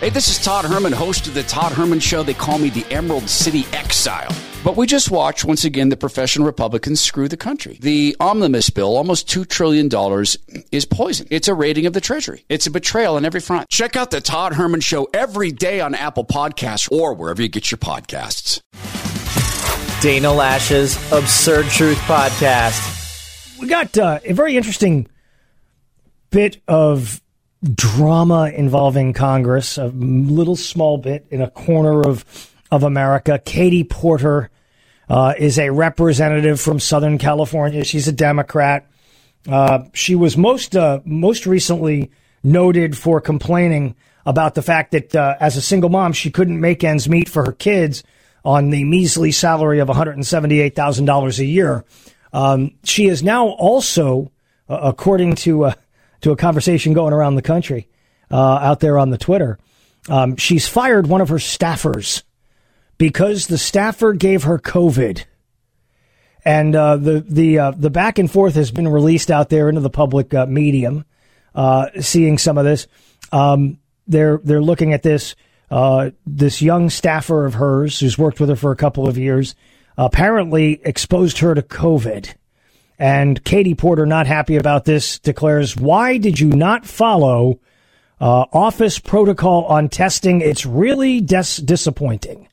Hey, 0.00 0.08
this 0.08 0.28
is 0.28 0.42
Todd 0.42 0.64
Herman, 0.64 0.94
host 0.94 1.26
of 1.26 1.34
The 1.34 1.42
Todd 1.42 1.72
Herman 1.72 2.00
Show. 2.00 2.22
They 2.22 2.32
call 2.32 2.56
me 2.56 2.70
the 2.70 2.86
Emerald 2.90 3.28
City 3.28 3.66
Exile. 3.74 4.34
But 4.64 4.74
we 4.74 4.86
just 4.86 5.10
watched, 5.10 5.44
once 5.44 5.66
again, 5.66 5.90
the 5.90 5.96
professional 5.98 6.46
Republicans 6.46 7.02
screw 7.02 7.28
the 7.28 7.36
country. 7.36 7.76
The 7.82 8.16
omnibus 8.18 8.70
bill, 8.70 8.96
almost 8.96 9.28
$2 9.28 9.46
trillion, 9.46 9.90
is 10.72 10.86
poison. 10.86 11.26
It's 11.30 11.48
a 11.48 11.54
raiding 11.54 11.84
of 11.84 11.92
the 11.92 12.00
Treasury. 12.00 12.46
It's 12.48 12.66
a 12.66 12.70
betrayal 12.70 13.16
on 13.16 13.26
every 13.26 13.40
front. 13.40 13.68
Check 13.68 13.94
out 13.94 14.10
The 14.10 14.22
Todd 14.22 14.54
Herman 14.54 14.80
Show 14.80 15.06
every 15.12 15.52
day 15.52 15.82
on 15.82 15.94
Apple 15.94 16.24
Podcasts 16.24 16.90
or 16.90 17.12
wherever 17.12 17.42
you 17.42 17.48
get 17.48 17.70
your 17.70 17.76
podcasts. 17.76 18.62
Dana 20.00 20.32
Loesch's 20.32 20.96
Absurd 21.12 21.66
Truth 21.66 21.98
Podcast. 21.98 23.58
We 23.60 23.68
got 23.68 23.98
uh, 23.98 24.20
a 24.24 24.32
very 24.32 24.56
interesting 24.56 25.08
bit 26.30 26.62
of 26.66 27.20
drama 27.62 28.50
involving 28.54 29.12
Congress, 29.12 29.78
a 29.78 29.88
little 29.88 30.56
small 30.56 30.98
bit 30.98 31.26
in 31.30 31.40
a 31.42 31.50
corner 31.50 32.00
of 32.02 32.24
of 32.70 32.82
America. 32.84 33.40
Katie 33.44 33.84
Porter 33.84 34.48
uh, 35.08 35.34
is 35.36 35.58
a 35.58 35.70
representative 35.70 36.60
from 36.60 36.78
Southern 36.78 37.18
California. 37.18 37.84
She's 37.84 38.08
a 38.08 38.12
Democrat. 38.12 38.86
Uh, 39.48 39.84
she 39.92 40.14
was 40.14 40.36
most 40.36 40.76
uh, 40.76 41.00
most 41.04 41.46
recently 41.46 42.10
noted 42.42 42.96
for 42.96 43.20
complaining 43.20 43.94
about 44.24 44.54
the 44.54 44.62
fact 44.62 44.92
that 44.92 45.14
uh, 45.14 45.36
as 45.40 45.56
a 45.56 45.62
single 45.62 45.90
mom, 45.90 46.12
she 46.12 46.30
couldn't 46.30 46.60
make 46.60 46.84
ends 46.84 47.08
meet 47.08 47.28
for 47.28 47.44
her 47.44 47.52
kids 47.52 48.02
on 48.44 48.70
the 48.70 48.84
measly 48.84 49.32
salary 49.32 49.80
of 49.80 49.88
one 49.88 49.96
hundred 49.96 50.16
and 50.16 50.26
seventy 50.26 50.60
eight 50.60 50.74
thousand 50.74 51.04
dollars 51.06 51.40
a 51.40 51.44
year. 51.44 51.84
Um, 52.32 52.72
she 52.84 53.06
is 53.06 53.22
now 53.22 53.48
also, 53.48 54.30
uh, 54.68 54.78
according 54.82 55.34
to 55.36 55.64
uh, 55.64 55.74
to 56.20 56.30
a 56.30 56.36
conversation 56.36 56.92
going 56.92 57.12
around 57.12 57.34
the 57.34 57.42
country 57.42 57.88
uh, 58.30 58.36
out 58.36 58.80
there 58.80 58.98
on 58.98 59.10
the 59.10 59.18
Twitter. 59.18 59.58
Um, 60.08 60.36
she's 60.36 60.66
fired 60.66 61.06
one 61.06 61.20
of 61.20 61.28
her 61.28 61.36
staffers 61.36 62.22
because 62.98 63.46
the 63.46 63.58
staffer 63.58 64.12
gave 64.12 64.44
her 64.44 64.58
COVID. 64.58 65.24
And 66.44 66.74
uh, 66.74 66.96
the 66.96 67.20
the 67.20 67.58
uh, 67.58 67.70
the 67.72 67.90
back 67.90 68.18
and 68.18 68.30
forth 68.30 68.54
has 68.54 68.70
been 68.70 68.88
released 68.88 69.30
out 69.30 69.50
there 69.50 69.68
into 69.68 69.82
the 69.82 69.90
public 69.90 70.32
uh, 70.32 70.46
medium. 70.46 71.04
Uh, 71.54 71.86
seeing 72.00 72.38
some 72.38 72.56
of 72.56 72.64
this, 72.64 72.86
um, 73.32 73.78
they're 74.06 74.38
they're 74.44 74.62
looking 74.62 74.92
at 74.92 75.02
this. 75.02 75.34
Uh, 75.70 76.10
this 76.26 76.60
young 76.60 76.90
staffer 76.90 77.46
of 77.46 77.54
hers, 77.54 78.00
who's 78.00 78.18
worked 78.18 78.40
with 78.40 78.48
her 78.48 78.56
for 78.56 78.72
a 78.72 78.76
couple 78.76 79.06
of 79.06 79.16
years, 79.16 79.54
apparently 79.96 80.80
exposed 80.82 81.38
her 81.38 81.54
to 81.54 81.62
COVID. 81.62 82.34
And 83.00 83.42
Katie 83.44 83.74
Porter, 83.74 84.04
not 84.04 84.26
happy 84.26 84.56
about 84.56 84.84
this, 84.84 85.18
declares, 85.18 85.74
Why 85.74 86.18
did 86.18 86.38
you 86.38 86.50
not 86.50 86.84
follow 86.84 87.58
uh, 88.20 88.44
office 88.52 88.98
protocol 88.98 89.64
on 89.64 89.88
testing? 89.88 90.42
It's 90.42 90.66
really 90.66 91.22
disappointing. 91.22 92.46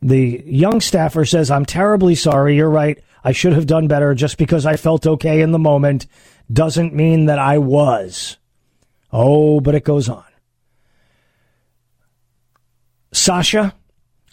The 0.00 0.42
young 0.46 0.80
staffer 0.80 1.26
says, 1.26 1.50
I'm 1.50 1.66
terribly 1.66 2.14
sorry. 2.14 2.56
You're 2.56 2.70
right. 2.70 2.98
I 3.22 3.32
should 3.32 3.52
have 3.52 3.66
done 3.66 3.86
better. 3.86 4.14
Just 4.14 4.38
because 4.38 4.64
I 4.64 4.76
felt 4.76 5.06
okay 5.06 5.42
in 5.42 5.52
the 5.52 5.58
moment 5.58 6.06
doesn't 6.50 6.94
mean 6.94 7.26
that 7.26 7.38
I 7.38 7.58
was. 7.58 8.38
Oh, 9.12 9.60
but 9.60 9.74
it 9.74 9.84
goes 9.84 10.08
on. 10.08 10.24
Sasha, 13.12 13.74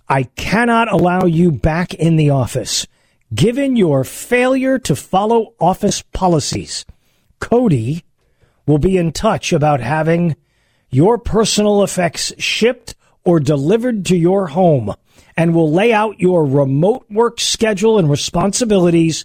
I 0.07 0.23
cannot 0.23 0.89
allow 0.89 1.25
you 1.25 1.51
back 1.51 1.93
in 1.93 2.15
the 2.15 2.29
office. 2.29 2.87
Given 3.33 3.77
your 3.77 4.03
failure 4.03 4.77
to 4.79 4.95
follow 4.95 5.53
office 5.59 6.01
policies, 6.01 6.85
Cody 7.39 8.03
will 8.65 8.77
be 8.77 8.97
in 8.97 9.13
touch 9.13 9.53
about 9.53 9.79
having 9.79 10.35
your 10.89 11.17
personal 11.17 11.83
effects 11.83 12.33
shipped 12.37 12.95
or 13.23 13.39
delivered 13.39 14.05
to 14.07 14.17
your 14.17 14.47
home 14.47 14.93
and 15.37 15.55
will 15.55 15.71
lay 15.71 15.93
out 15.93 16.19
your 16.19 16.45
remote 16.45 17.05
work 17.09 17.39
schedule 17.39 17.97
and 17.97 18.09
responsibilities 18.09 19.23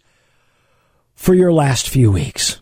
for 1.14 1.34
your 1.34 1.52
last 1.52 1.88
few 1.88 2.12
weeks. 2.12 2.60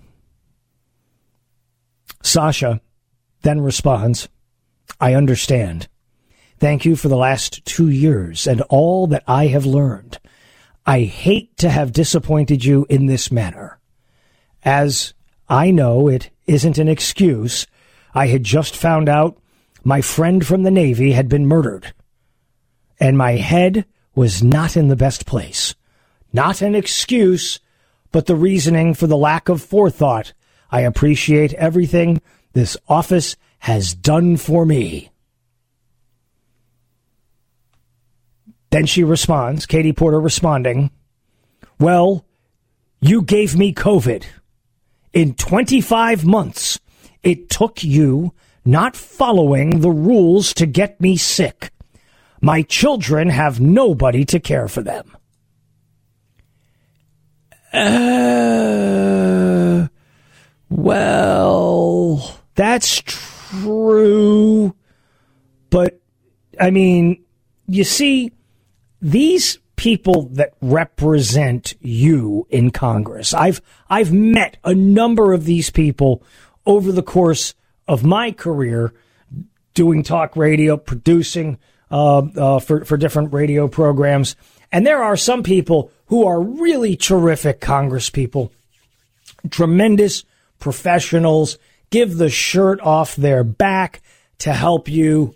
Sasha 2.22 2.80
then 3.42 3.60
responds, 3.60 4.28
I 4.98 5.12
understand. 5.12 5.88
Thank 6.58 6.86
you 6.86 6.96
for 6.96 7.08
the 7.08 7.16
last 7.16 7.62
two 7.66 7.90
years 7.90 8.46
and 8.46 8.62
all 8.62 9.06
that 9.08 9.24
I 9.26 9.48
have 9.48 9.66
learned. 9.66 10.18
I 10.86 11.00
hate 11.02 11.56
to 11.58 11.70
have 11.70 11.92
disappointed 11.92 12.64
you 12.64 12.86
in 12.90 13.06
this 13.06 13.32
manner. 13.32 13.78
As 14.62 15.14
I 15.48 15.70
know 15.70 16.08
it 16.08 16.30
isn't 16.46 16.76
an 16.76 16.88
excuse, 16.88 17.66
I 18.14 18.26
had 18.26 18.44
just 18.44 18.76
found 18.76 19.08
out 19.08 19.38
my 19.82 20.02
friend 20.02 20.46
from 20.46 20.62
the 20.62 20.70
Navy 20.70 21.12
had 21.12 21.28
been 21.28 21.46
murdered, 21.46 21.94
and 23.00 23.16
my 23.16 23.32
head 23.32 23.86
was 24.14 24.42
not 24.42 24.76
in 24.76 24.88
the 24.88 24.96
best 24.96 25.24
place. 25.24 25.74
Not 26.32 26.60
an 26.60 26.74
excuse, 26.74 27.60
but 28.12 28.26
the 28.26 28.36
reasoning 28.36 28.92
for 28.92 29.06
the 29.06 29.16
lack 29.16 29.48
of 29.48 29.62
forethought. 29.62 30.32
I 30.70 30.82
appreciate 30.82 31.54
everything 31.54 32.20
this 32.52 32.76
office 32.88 33.36
has 33.60 33.94
done 33.94 34.36
for 34.36 34.66
me. 34.66 35.10
Then 38.74 38.86
she 38.86 39.04
responds, 39.04 39.66
Katie 39.66 39.92
Porter 39.92 40.18
responding, 40.18 40.90
Well, 41.78 42.26
you 43.00 43.22
gave 43.22 43.54
me 43.54 43.72
COVID. 43.72 44.24
In 45.12 45.34
25 45.34 46.24
months, 46.24 46.80
it 47.22 47.48
took 47.48 47.84
you 47.84 48.34
not 48.64 48.96
following 48.96 49.78
the 49.78 49.92
rules 49.92 50.52
to 50.54 50.66
get 50.66 51.00
me 51.00 51.16
sick. 51.16 51.70
My 52.40 52.62
children 52.62 53.28
have 53.28 53.60
nobody 53.60 54.24
to 54.24 54.40
care 54.40 54.66
for 54.66 54.82
them. 54.82 55.16
Uh, 57.72 58.66
well, 60.68 62.40
that's 62.56 63.00
true. 63.02 64.74
But, 65.70 66.00
I 66.60 66.72
mean, 66.72 67.22
you 67.68 67.84
see, 67.84 68.32
these 69.04 69.58
people 69.76 70.30
that 70.32 70.54
represent 70.62 71.74
you 71.80 72.46
in 72.48 72.70
Congress. 72.70 73.34
I've 73.34 73.60
I've 73.88 74.12
met 74.12 74.56
a 74.64 74.74
number 74.74 75.34
of 75.34 75.44
these 75.44 75.68
people 75.68 76.22
over 76.64 76.90
the 76.90 77.02
course 77.02 77.54
of 77.86 78.02
my 78.02 78.32
career, 78.32 78.94
doing 79.74 80.02
talk 80.02 80.36
radio, 80.36 80.78
producing 80.78 81.58
uh, 81.90 82.18
uh, 82.18 82.58
for 82.60 82.86
for 82.86 82.96
different 82.96 83.34
radio 83.34 83.68
programs, 83.68 84.36
and 84.72 84.86
there 84.86 85.02
are 85.02 85.18
some 85.18 85.42
people 85.42 85.92
who 86.06 86.26
are 86.26 86.40
really 86.40 86.96
terrific 86.96 87.60
Congress 87.60 88.08
people, 88.08 88.52
tremendous 89.50 90.24
professionals, 90.58 91.58
give 91.90 92.16
the 92.16 92.30
shirt 92.30 92.80
off 92.80 93.16
their 93.16 93.44
back 93.44 94.00
to 94.38 94.54
help 94.54 94.88
you 94.88 95.34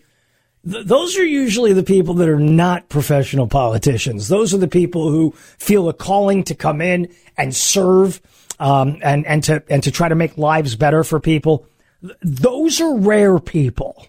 th- 0.69 0.87
those 0.87 1.17
are 1.19 1.25
usually 1.25 1.73
the 1.73 1.83
people 1.83 2.15
that 2.15 2.29
are 2.29 2.39
not 2.39 2.89
professional 2.89 3.47
politicians. 3.47 4.29
Those 4.29 4.55
are 4.55 4.59
the 4.59 4.69
people 4.69 5.11
who 5.11 5.33
feel 5.59 5.89
a 5.89 5.93
calling 5.93 6.45
to 6.45 6.55
come 6.55 6.81
in 6.81 7.09
and 7.37 7.55
serve 7.55 8.21
um, 8.59 8.99
and 9.03 9.27
and 9.27 9.43
to 9.45 9.63
and 9.69 9.83
to 9.83 9.91
try 9.91 10.09
to 10.09 10.15
make 10.15 10.39
lives 10.39 10.77
better 10.77 11.05
for 11.05 11.21
people. 11.21 11.67
Th- 12.01 12.15
those 12.23 12.81
are 12.81 12.99
rare 12.99 13.39
people. 13.39 14.07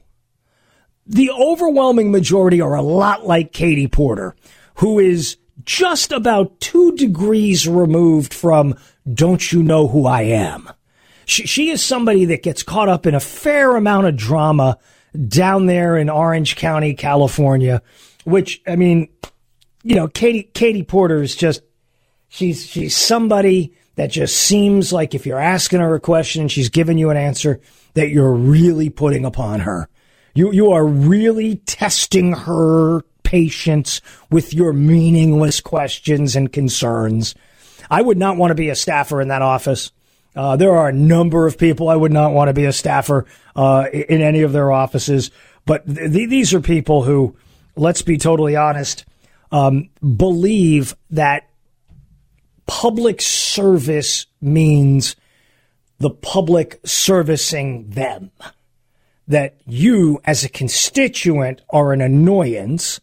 The 1.06 1.32
overwhelming 1.32 2.12
majority 2.12 2.62
are 2.62 2.76
a 2.76 2.82
lot 2.82 3.26
like 3.26 3.52
Katie 3.52 3.88
Porter, 3.88 4.36
who 4.76 5.00
is 5.00 5.38
just 5.66 6.12
about 6.12 6.60
two 6.60 6.96
degrees 6.96 7.68
removed 7.68 8.34
from 8.34 8.76
"Don't 9.12 9.52
you 9.52 9.64
know 9.64 9.88
who 9.88 10.06
I 10.06 10.24
am." 10.24 10.70
She, 11.26 11.46
she 11.46 11.70
is 11.70 11.84
somebody 11.84 12.26
that 12.26 12.42
gets 12.42 12.64
caught 12.64 12.90
up 12.90 13.06
in 13.06 13.14
a 13.14 13.20
fair 13.20 13.76
amount 13.76 14.08
of 14.08 14.16
drama 14.16 14.80
down 15.28 15.66
there 15.66 15.98
in 15.98 16.10
Orange 16.10 16.56
County, 16.56 16.94
California, 16.94 17.82
which 18.24 18.62
I 18.68 18.76
mean, 18.76 19.10
you 19.84 19.96
know, 19.96 20.08
Katie 20.08 20.44
Katie 20.44 20.84
Porter 20.84 21.22
is 21.22 21.36
just 21.36 21.62
she's 22.28 22.66
she's 22.66 22.96
somebody 22.96 23.74
that 23.96 24.12
just 24.12 24.38
seems 24.38 24.94
like 24.94 25.14
if 25.14 25.26
you're 25.26 25.40
asking 25.40 25.82
her 25.82 25.96
a 25.96 26.00
question 26.00 26.42
and 26.42 26.52
she's 26.52 26.70
giving 26.70 26.98
you 26.98 27.10
an 27.10 27.18
answer 27.18 27.60
that 27.96 28.10
you're 28.10 28.34
really 28.34 28.90
putting 28.90 29.26
upon 29.26 29.62
her. 29.62 29.90
You 30.34 30.52
you 30.52 30.72
are 30.72 30.86
really 30.86 31.58
testing 31.58 32.34
her 32.34 33.02
patience 33.24 34.02
with 34.32 34.54
your 34.54 34.74
meaningless 34.74 35.60
questions 35.62 36.36
and 36.36 36.52
concerns. 36.52 37.36
I 37.90 38.02
would 38.02 38.18
not 38.18 38.38
want 38.38 38.52
to 38.52 38.56
be 38.56 38.70
a 38.70 38.76
staffer 38.76 39.22
in 39.22 39.30
that 39.30 39.42
office. 39.42 39.92
Uh, 40.36 40.56
there 40.56 40.78
are 40.78 40.90
a 40.90 40.94
number 40.94 41.48
of 41.48 41.58
people 41.58 41.90
I 41.90 41.96
would 41.96 42.12
not 42.12 42.34
want 42.34 42.50
to 42.50 42.54
be 42.54 42.66
a 42.66 42.74
staffer 42.74 43.26
uh, 43.56 43.88
in 43.92 44.22
any 44.22 44.42
of 44.44 44.52
their 44.52 44.72
offices, 44.72 45.32
but 45.66 45.86
th- 45.86 46.30
these 46.30 46.54
are 46.54 46.62
people 46.62 47.04
who, 47.04 47.36
let's 47.76 48.02
be 48.02 48.18
totally 48.18 48.56
honest, 48.56 49.06
um, 49.52 49.90
believe 50.02 50.96
that 51.10 51.50
public 52.68 53.22
service 53.22 54.28
means 54.40 55.16
the 55.98 56.12
public 56.12 56.80
servicing 56.86 57.90
them. 57.90 58.32
that 59.30 59.62
you 59.68 60.20
as 60.26 60.44
a 60.44 60.50
constituent 60.50 61.62
are 61.70 61.94
an 61.94 62.02
annoyance. 62.02 63.00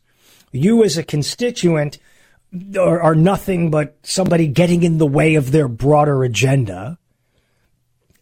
You 0.50 0.82
as 0.82 0.99
a 0.99 1.05
constituent 1.05 1.99
are, 2.76 3.00
are 3.00 3.14
nothing 3.14 3.70
but 3.70 3.96
somebody 4.02 4.49
getting 4.49 4.82
in 4.82 4.99
the 4.99 5.06
way 5.06 5.37
of 5.37 5.52
their 5.52 5.69
broader 5.69 6.25
agenda. 6.25 6.99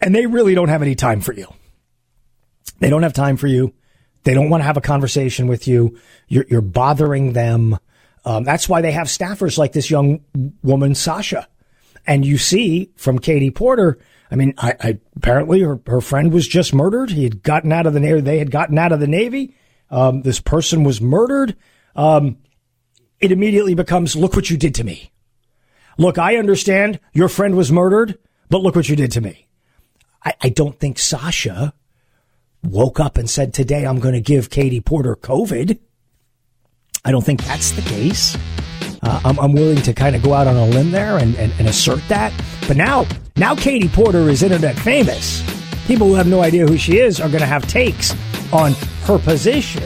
And 0.05 0.15
they 0.15 0.27
really 0.27 0.55
don't 0.55 0.69
have 0.69 0.83
any 0.83 0.95
time 0.95 1.23
for 1.23 1.33
you. 1.33 1.47
They 2.79 2.91
don't 2.91 3.05
have 3.05 3.15
time 3.15 3.39
for 3.39 3.47
you. 3.47 3.73
They 4.25 4.35
don't 4.35 4.51
want 4.51 4.61
to 4.61 4.67
have 4.67 4.77
a 4.77 4.83
conversation 4.83 5.47
with 5.47 5.67
you. 5.67 5.99
You're, 6.29 6.45
you're 6.51 6.61
bothering 6.61 7.33
them. 7.33 7.79
Um, 8.27 8.45
that's 8.45 8.69
why 8.69 8.83
they 8.83 8.93
have 8.93 9.06
staffers 9.06 9.56
like 9.56 9.73
this 9.73 9.91
young 9.91 10.21
woman, 10.62 10.95
Sasha. 10.95 11.49
And 12.06 12.23
you 12.23 12.37
see 12.37 12.93
from 12.97 13.19
Katie 13.19 13.51
Porter, 13.51 13.99
I 14.31 14.37
mean, 14.37 14.53
I, 14.59 14.75
I, 14.79 14.99
apparently 15.17 15.62
her, 15.62 15.81
her 15.87 16.03
friend 16.03 16.35
was 16.35 16.47
just 16.47 16.75
murdered. 16.75 17.11
He 17.11 17.25
had 17.25 17.43
gotten 17.43 17.73
out 17.73 17.87
of 17.87 17.95
the 17.95 18.01
Navy. 18.01 18.21
They 18.21 18.39
had 18.39 18.51
gotten 18.51 18.77
out 18.77 18.93
of 18.93 19.01
the 19.01 19.06
Navy. 19.06 19.56
Um, 19.91 20.21
this 20.21 20.39
person 20.39 20.85
was 20.85 21.01
murdered. 21.01 21.56
Um, 21.97 22.37
it 23.21 23.33
immediately 23.33 23.75
becomes, 23.75 24.17
look 24.17 24.37
what 24.37 24.51
you 24.51 24.59
did 24.59 24.75
to 24.75 24.85
me. 24.85 25.12
Look, 25.97 26.19
I 26.19 26.37
understand 26.37 27.01
your 27.15 27.31
friend 27.31 27.56
was 27.56 27.73
murdered, 27.73 28.19
but 28.51 28.61
look 28.61 28.77
what 28.77 28.91
you 28.91 28.97
did 28.97 29.11
to 29.12 29.23
me. 29.23 29.49
I, 30.25 30.35
I 30.43 30.49
don't 30.49 30.79
think 30.79 30.99
Sasha 30.99 31.75
woke 32.62 32.99
up 32.99 33.19
and 33.19 33.29
said, 33.29 33.53
today 33.53 33.87
I'm 33.87 34.00
going 34.00 34.15
to 34.15 34.21
give 34.21 34.50
Katie 34.50 34.81
Porter 34.81 35.17
COVID. 35.17 35.79
I 37.05 37.11
don't 37.11 37.25
think 37.25 37.44
that's 37.44 37.73
the 37.73 37.82
case. 37.82 38.37
Uh, 39.03 39.21
I'm, 39.25 39.38
I'm, 39.38 39.53
willing 39.53 39.82
to 39.82 39.93
kind 39.93 40.17
of 40.17 40.23
go 40.23 40.32
out 40.32 40.47
on 40.47 40.56
a 40.56 40.65
limb 40.65 40.91
there 40.91 41.19
and, 41.19 41.37
and, 41.37 41.53
and 41.59 41.69
assert 41.69 42.00
that. 42.09 42.32
But 42.67 42.79
now, 42.79 43.06
now 43.37 43.55
Katie 43.55 43.88
Porter 43.88 44.31
is 44.31 44.43
internet 44.43 44.76
famous. 44.76 45.43
People 45.87 46.06
who 46.06 46.15
have 46.15 46.27
no 46.27 46.41
idea 46.41 46.67
who 46.67 46.79
she 46.79 46.99
is 46.99 47.20
are 47.20 47.29
going 47.29 47.41
to 47.41 47.47
have 47.47 47.67
takes 47.69 48.15
on 48.50 48.73
her 49.03 49.19
position. 49.19 49.85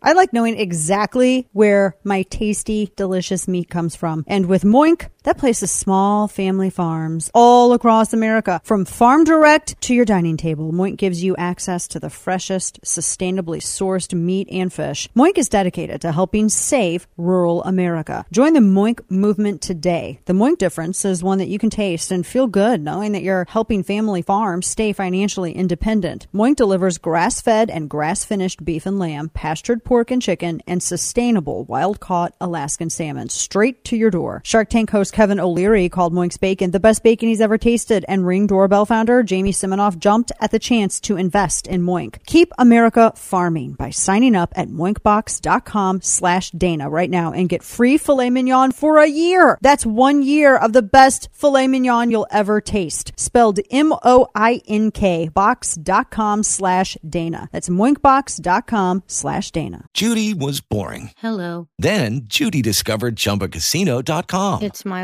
I 0.00 0.12
like 0.12 0.32
knowing 0.32 0.58
exactly 0.58 1.48
where 1.52 1.96
my 2.04 2.22
tasty, 2.22 2.90
delicious 2.96 3.46
meat 3.46 3.68
comes 3.68 3.96
from. 3.96 4.24
And 4.26 4.46
with 4.46 4.62
Moink, 4.62 5.08
that 5.24 5.38
places 5.38 5.70
small 5.70 6.28
family 6.28 6.70
farms 6.70 7.30
all 7.34 7.72
across 7.72 8.12
America. 8.12 8.60
From 8.64 8.84
farm 8.84 9.24
direct 9.24 9.80
to 9.82 9.94
your 9.94 10.04
dining 10.04 10.36
table, 10.36 10.72
Moink 10.72 10.96
gives 10.96 11.24
you 11.24 11.34
access 11.36 11.88
to 11.88 11.98
the 11.98 12.10
freshest, 12.10 12.80
sustainably 12.82 13.60
sourced 13.60 14.14
meat 14.14 14.48
and 14.50 14.72
fish. 14.72 15.08
Moink 15.16 15.38
is 15.38 15.48
dedicated 15.48 16.02
to 16.02 16.12
helping 16.12 16.48
save 16.48 17.06
rural 17.16 17.64
America. 17.64 18.24
Join 18.30 18.52
the 18.52 18.60
Moink 18.60 19.00
movement 19.10 19.62
today. 19.62 20.20
The 20.26 20.32
Moink 20.34 20.58
difference 20.58 21.04
is 21.04 21.24
one 21.24 21.38
that 21.38 21.48
you 21.48 21.58
can 21.58 21.70
taste 21.70 22.10
and 22.10 22.26
feel 22.26 22.46
good 22.46 22.82
knowing 22.82 23.12
that 23.12 23.22
you're 23.22 23.46
helping 23.48 23.82
family 23.82 24.22
farms 24.22 24.66
stay 24.66 24.92
financially 24.92 25.52
independent. 25.52 26.26
Moink 26.34 26.56
delivers 26.56 26.98
grass 26.98 27.40
fed 27.40 27.70
and 27.70 27.88
grass 27.88 28.24
finished 28.24 28.64
beef 28.64 28.84
and 28.84 28.98
lamb, 28.98 29.30
pastured 29.30 29.84
pork 29.84 30.10
and 30.10 30.20
chicken, 30.20 30.60
and 30.66 30.82
sustainable 30.82 31.64
wild 31.64 31.98
caught 31.98 32.34
Alaskan 32.40 32.90
salmon 32.90 33.30
straight 33.30 33.84
to 33.84 33.96
your 33.96 34.10
door. 34.10 34.42
Shark 34.44 34.68
Tank 34.68 34.90
host 34.90 35.13
Kevin 35.14 35.38
O'Leary 35.38 35.88
called 35.88 36.12
Moink's 36.12 36.36
bacon 36.36 36.72
the 36.72 36.80
best 36.80 37.04
bacon 37.04 37.28
he's 37.28 37.40
ever 37.40 37.56
tasted, 37.56 38.04
and 38.08 38.26
Ring 38.26 38.48
Doorbell 38.48 38.84
founder 38.84 39.22
Jamie 39.22 39.52
Siminoff 39.52 39.96
jumped 39.96 40.32
at 40.40 40.50
the 40.50 40.58
chance 40.58 40.98
to 41.02 41.16
invest 41.16 41.68
in 41.68 41.82
Moink. 41.82 42.24
Keep 42.26 42.52
America 42.58 43.12
farming 43.14 43.74
by 43.74 43.90
signing 43.90 44.34
up 44.34 44.52
at 44.56 44.68
moinkbox.com 44.68 46.00
slash 46.02 46.50
Dana 46.50 46.90
right 46.90 47.08
now 47.08 47.30
and 47.32 47.48
get 47.48 47.62
free 47.62 47.96
filet 47.96 48.28
mignon 48.28 48.72
for 48.72 48.98
a 48.98 49.06
year. 49.06 49.56
That's 49.62 49.86
one 49.86 50.22
year 50.22 50.56
of 50.56 50.72
the 50.72 50.82
best 50.82 51.28
filet 51.32 51.68
mignon 51.68 52.10
you'll 52.10 52.26
ever 52.32 52.60
taste. 52.60 53.12
Spelled 53.16 53.60
M-O-I-N-K 53.70 55.28
box.com 55.28 56.42
slash 56.42 56.98
Dana. 57.08 57.48
That's 57.52 57.68
moinkbox.com 57.68 59.04
slash 59.06 59.52
Dana. 59.52 59.86
Judy 59.94 60.34
was 60.34 60.60
boring. 60.60 61.12
Hello. 61.18 61.68
Then 61.78 62.22
Judy 62.24 62.62
discovered 62.62 63.14
ChumbaCasino.com. 63.14 64.62
It's 64.62 64.84
my 64.84 65.03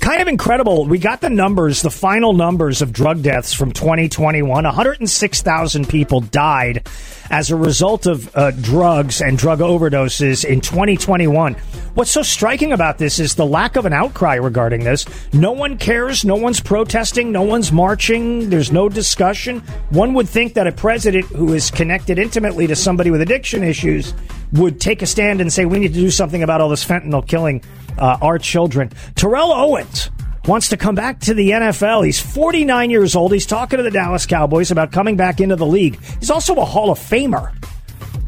kind 0.00 0.20
of 0.20 0.28
incredible. 0.28 0.86
We 0.86 0.98
got 0.98 1.20
the 1.20 1.30
numbers, 1.30 1.82
the 1.82 1.90
final 1.90 2.32
numbers 2.32 2.82
of 2.82 2.92
drug 2.92 3.22
deaths 3.22 3.52
from 3.52 3.72
2021. 3.72 4.64
106,000 4.64 5.88
people 5.88 6.20
died 6.20 6.88
as 7.30 7.50
a 7.50 7.56
result 7.56 8.06
of 8.06 8.34
uh, 8.36 8.50
drugs 8.50 9.20
and 9.20 9.38
drug 9.38 9.60
overdoses 9.60 10.44
in 10.44 10.60
2021. 10.60 11.54
What's 11.94 12.10
so 12.10 12.22
striking 12.22 12.72
about 12.72 12.98
this 12.98 13.18
is 13.18 13.34
the 13.34 13.46
lack 13.46 13.76
of 13.76 13.86
an 13.86 13.92
outcry 13.92 14.36
regarding 14.36 14.84
this. 14.84 15.06
No 15.32 15.52
one 15.52 15.78
cares. 15.78 16.24
No 16.24 16.36
one's 16.36 16.60
protesting. 16.60 17.30
No 17.30 17.42
one's 17.42 17.70
marching. 17.70 18.50
There's 18.50 18.72
no 18.72 18.88
discussion. 18.88 19.60
One 19.90 20.14
would 20.14 20.28
think 20.28 20.54
that 20.54 20.66
a 20.66 20.72
president 20.72 21.26
who 21.26 21.52
is 21.52 21.70
connected 21.70 22.18
intimately 22.18 22.66
to 22.66 22.74
somebody 22.74 23.10
with 23.10 23.20
addiction 23.20 23.62
issues 23.62 24.14
would 24.52 24.80
take 24.80 25.02
a 25.02 25.06
stand 25.06 25.40
and 25.40 25.52
say, 25.52 25.64
we 25.64 25.78
need 25.78 25.94
to 25.94 26.00
do 26.00 26.10
something 26.10 26.42
about 26.42 26.60
all 26.60 26.68
this 26.68 26.84
fentanyl 26.84 27.26
killing 27.26 27.62
uh, 27.98 28.18
our 28.22 28.38
children. 28.38 28.90
Terrell 29.14 29.52
Owens 29.52 30.10
wants 30.46 30.68
to 30.68 30.76
come 30.76 30.94
back 30.94 31.20
to 31.20 31.34
the 31.34 31.50
NFL. 31.50 32.04
He's 32.04 32.20
49 32.20 32.90
years 32.90 33.14
old. 33.14 33.32
He's 33.32 33.46
talking 33.46 33.76
to 33.76 33.82
the 33.82 33.90
Dallas 33.90 34.26
Cowboys 34.26 34.70
about 34.70 34.92
coming 34.92 35.16
back 35.16 35.40
into 35.40 35.56
the 35.56 35.66
league. 35.66 36.00
He's 36.18 36.30
also 36.30 36.54
a 36.56 36.64
Hall 36.64 36.90
of 36.90 36.98
Famer. 36.98 37.52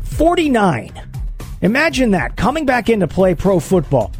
49. 0.05 0.93
Imagine 1.63 2.11
that, 2.11 2.37
coming 2.37 2.67
back 2.67 2.89
in 2.89 3.01
to 3.01 3.09
play 3.09 3.35
pro 3.35 3.61
football. 3.61 4.13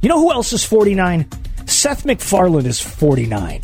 You 0.00 0.08
know 0.08 0.18
who 0.18 0.32
else 0.32 0.52
is 0.52 0.64
49? 0.64 1.28
Seth 1.66 2.04
MacFarlane 2.04 2.66
is 2.66 2.80
49. 2.80 3.60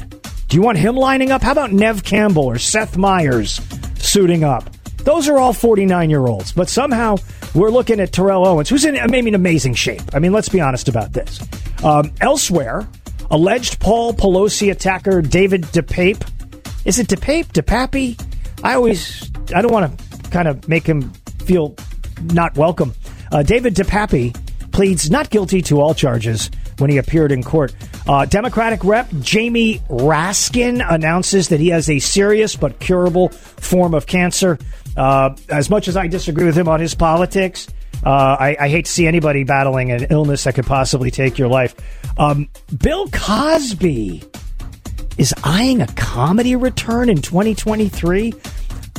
Do 0.48 0.56
you 0.56 0.62
want 0.62 0.78
him 0.78 0.94
lining 0.94 1.30
up? 1.30 1.42
How 1.42 1.52
about 1.52 1.72
Neve 1.72 2.04
Campbell 2.04 2.44
or 2.44 2.58
Seth 2.58 2.96
Meyers 2.96 3.60
suiting 3.98 4.44
up? 4.44 4.68
Those 4.98 5.28
are 5.28 5.38
all 5.38 5.52
49 5.52 6.10
year 6.10 6.26
olds, 6.26 6.52
but 6.52 6.68
somehow 6.68 7.16
we're 7.54 7.70
looking 7.70 8.00
at 8.00 8.12
Terrell 8.12 8.46
Owens, 8.46 8.68
who's 8.68 8.84
in 8.84 8.98
maybe 9.10 9.28
in 9.28 9.34
amazing 9.34 9.74
shape. 9.74 10.02
I 10.12 10.18
mean, 10.18 10.32
let's 10.32 10.48
be 10.48 10.60
honest 10.60 10.88
about 10.88 11.12
this. 11.12 11.40
Um, 11.84 12.12
elsewhere, 12.20 12.86
alleged 13.30 13.80
Paul 13.80 14.12
Pelosi 14.12 14.70
attacker 14.70 15.22
David 15.22 15.62
DePape. 15.62 16.28
Is 16.84 16.98
it 16.98 17.06
DePape? 17.08 17.46
DePappy? 17.46 18.20
I 18.62 18.74
always, 18.74 19.30
I 19.54 19.62
don't 19.62 19.72
want 19.72 19.98
to 19.98 20.30
kind 20.30 20.48
of 20.48 20.68
make 20.68 20.86
him 20.86 21.12
feel 21.44 21.76
not 22.32 22.56
welcome. 22.56 22.94
Uh, 23.30 23.42
David 23.42 23.74
DePappy 23.74 24.34
pleads 24.72 25.10
not 25.10 25.30
guilty 25.30 25.62
to 25.62 25.80
all 25.80 25.94
charges 25.94 26.50
when 26.78 26.90
he 26.90 26.98
appeared 26.98 27.30
in 27.30 27.42
court. 27.42 27.74
Uh, 28.06 28.26
Democratic 28.26 28.84
Rep 28.84 29.08
Jamie 29.20 29.78
Raskin 29.88 30.84
announces 30.86 31.48
that 31.48 31.60
he 31.60 31.68
has 31.68 31.88
a 31.88 31.98
serious 32.00 32.56
but 32.56 32.80
curable 32.80 33.28
form 33.28 33.94
of 33.94 34.06
cancer. 34.06 34.58
Uh, 34.96 35.34
as 35.48 35.70
much 35.70 35.88
as 35.88 35.96
I 35.96 36.06
disagree 36.06 36.46
with 36.46 36.56
him 36.56 36.68
on 36.68 36.80
his 36.80 36.94
politics, 36.94 37.68
uh, 38.04 38.36
I, 38.38 38.56
I, 38.60 38.68
hate 38.68 38.84
to 38.84 38.90
see 38.90 39.06
anybody 39.06 39.44
battling 39.44 39.90
an 39.90 40.06
illness 40.10 40.44
that 40.44 40.54
could 40.54 40.66
possibly 40.66 41.10
take 41.10 41.38
your 41.38 41.48
life. 41.48 41.74
Um, 42.18 42.48
Bill 42.76 43.08
Cosby 43.08 44.22
is 45.16 45.34
eyeing 45.42 45.80
a 45.80 45.86
comedy 45.94 46.54
return 46.54 47.08
in 47.08 47.22
2023. 47.22 48.34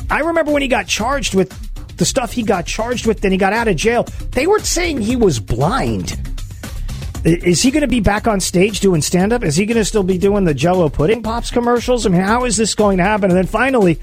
I 0.10 0.20
remember 0.20 0.52
when 0.52 0.62
he 0.62 0.68
got 0.68 0.88
charged 0.88 1.34
with 1.34 1.50
the 1.98 2.06
stuff 2.06 2.32
he 2.32 2.44
got 2.44 2.66
charged 2.66 3.06
with, 3.06 3.22
then 3.22 3.32
he 3.32 3.38
got 3.38 3.54
out 3.54 3.68
of 3.68 3.76
jail. 3.76 4.04
They 4.32 4.48
weren't 4.48 4.66
saying 4.66 5.02
he 5.02 5.16
was 5.16 5.40
blind. 5.40 6.20
Is 7.24 7.64
he 7.64 7.72
going 7.72 7.82
to 7.82 7.88
be 7.88 8.02
back 8.02 8.28
on 8.28 8.40
stage 8.40 8.82
doing 8.82 9.02
stand 9.02 9.34
up? 9.34 9.44
Is 9.44 9.56
he 9.56 9.66
going 9.66 9.78
to 9.78 9.86
still 9.86 10.04
be 10.04 10.18
doing 10.18 10.44
the 10.44 10.54
Jello 10.54 10.90
pudding 10.90 11.24
pops 11.24 11.50
commercials? 11.50 12.06
I 12.06 12.10
mean, 12.10 12.22
how 12.22 12.46
is 12.46 12.56
this 12.56 12.76
going 12.76 12.98
to 12.98 13.04
happen? 13.04 13.32
And 13.32 13.38
then 13.38 13.48
finally, 13.48 14.00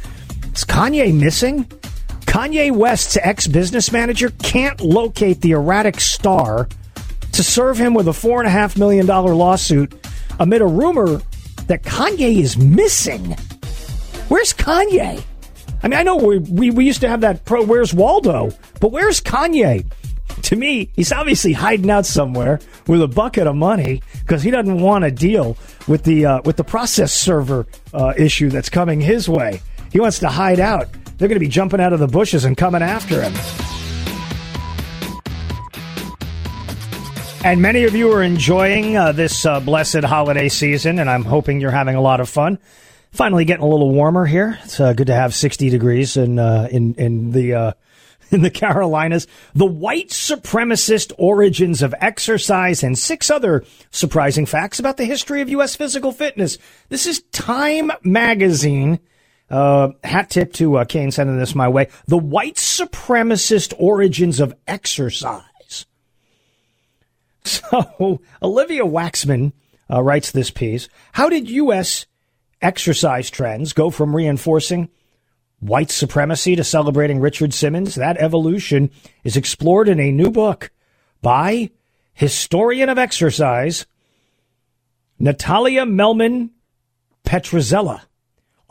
Is 0.54 0.64
Kanye 0.64 1.14
missing? 1.14 1.64
Kanye 2.26 2.72
West's 2.72 3.16
ex 3.18 3.46
business 3.46 3.92
manager 3.92 4.30
can't 4.42 4.80
locate 4.80 5.40
the 5.40 5.52
erratic 5.52 6.00
star 6.00 6.68
to 7.32 7.42
serve 7.42 7.78
him 7.78 7.94
with 7.94 8.08
a 8.08 8.12
$4.5 8.12 8.78
million 8.78 9.06
lawsuit 9.06 9.94
amid 10.38 10.60
a 10.62 10.66
rumor 10.66 11.20
that 11.66 11.82
Kanye 11.82 12.38
is 12.38 12.56
missing. 12.56 13.36
Where's 14.28 14.52
Kanye? 14.52 15.22
I 15.82 15.88
mean, 15.88 15.98
I 15.98 16.02
know 16.02 16.16
we, 16.16 16.38
we, 16.38 16.70
we 16.70 16.84
used 16.84 17.00
to 17.00 17.08
have 17.08 17.22
that 17.22 17.44
pro, 17.44 17.64
where's 17.64 17.92
Waldo? 17.92 18.50
But 18.80 18.92
where's 18.92 19.20
Kanye? 19.20 19.86
To 20.42 20.56
me, 20.56 20.90
he's 20.94 21.12
obviously 21.12 21.52
hiding 21.52 21.90
out 21.90 22.06
somewhere 22.06 22.60
with 22.86 23.02
a 23.02 23.08
bucket 23.08 23.46
of 23.46 23.56
money 23.56 24.02
because 24.20 24.42
he 24.42 24.50
doesn't 24.50 24.80
want 24.80 25.04
to 25.04 25.10
deal 25.10 25.56
with 25.86 26.04
the 26.04 26.26
uh, 26.26 26.40
with 26.44 26.56
the 26.56 26.64
process 26.64 27.12
server 27.12 27.66
uh, 27.92 28.14
issue 28.16 28.48
that's 28.48 28.68
coming 28.68 29.00
his 29.00 29.28
way. 29.28 29.60
He 29.92 30.00
wants 30.00 30.18
to 30.20 30.28
hide 30.28 30.58
out. 30.58 30.88
They're 31.18 31.28
going 31.28 31.36
to 31.36 31.40
be 31.40 31.48
jumping 31.48 31.80
out 31.80 31.92
of 31.92 32.00
the 32.00 32.08
bushes 32.08 32.46
and 32.46 32.56
coming 32.56 32.82
after 32.82 33.22
him. 33.22 33.34
And 37.44 37.60
many 37.60 37.84
of 37.84 37.94
you 37.94 38.10
are 38.12 38.22
enjoying 38.22 38.96
uh, 38.96 39.12
this 39.12 39.44
uh, 39.44 39.60
blessed 39.60 40.04
holiday 40.04 40.48
season, 40.48 40.98
and 40.98 41.10
I'm 41.10 41.24
hoping 41.24 41.60
you're 41.60 41.70
having 41.70 41.94
a 41.94 42.00
lot 42.00 42.20
of 42.20 42.28
fun. 42.28 42.58
Finally, 43.10 43.44
getting 43.44 43.64
a 43.64 43.68
little 43.68 43.92
warmer 43.92 44.24
here. 44.24 44.58
It's 44.64 44.80
uh, 44.80 44.94
good 44.94 45.08
to 45.08 45.14
have 45.14 45.34
60 45.34 45.68
degrees 45.68 46.16
in 46.16 46.38
uh, 46.38 46.68
in 46.70 46.94
in 46.94 47.32
the 47.32 47.54
uh, 47.54 47.72
in 48.30 48.42
the 48.42 48.50
Carolinas. 48.50 49.26
The 49.54 49.66
white 49.66 50.08
supremacist 50.08 51.12
origins 51.18 51.82
of 51.82 51.94
exercise 52.00 52.82
and 52.82 52.96
six 52.96 53.30
other 53.30 53.64
surprising 53.90 54.46
facts 54.46 54.78
about 54.78 54.96
the 54.96 55.04
history 55.04 55.42
of 55.42 55.50
U.S. 55.50 55.76
physical 55.76 56.12
fitness. 56.12 56.56
This 56.88 57.06
is 57.06 57.22
Time 57.32 57.90
Magazine. 58.02 59.00
Uh, 59.52 59.92
hat 60.02 60.30
tip 60.30 60.54
to 60.54 60.78
uh, 60.78 60.84
Kane 60.86 61.10
sending 61.10 61.38
this 61.38 61.54
my 61.54 61.68
way. 61.68 61.88
The 62.06 62.16
white 62.16 62.56
supremacist 62.56 63.74
origins 63.78 64.40
of 64.40 64.54
exercise. 64.66 65.42
So 67.44 68.20
Olivia 68.40 68.84
Waxman 68.84 69.52
uh, 69.90 70.00
writes 70.00 70.30
this 70.30 70.52
piece. 70.52 70.88
How 71.10 71.28
did 71.28 71.50
U.S. 71.50 72.06
exercise 72.60 73.30
trends 73.30 73.72
go 73.72 73.90
from 73.90 74.14
reinforcing 74.14 74.88
white 75.58 75.90
supremacy 75.90 76.54
to 76.54 76.62
celebrating 76.62 77.18
Richard 77.18 77.52
Simmons? 77.52 77.96
That 77.96 78.16
evolution 78.18 78.90
is 79.24 79.36
explored 79.36 79.88
in 79.88 79.98
a 79.98 80.12
new 80.12 80.30
book 80.30 80.70
by 81.20 81.70
historian 82.14 82.88
of 82.88 82.96
exercise 82.96 83.86
Natalia 85.18 85.84
Mehlman 85.84 86.50
Petrzela, 87.24 88.02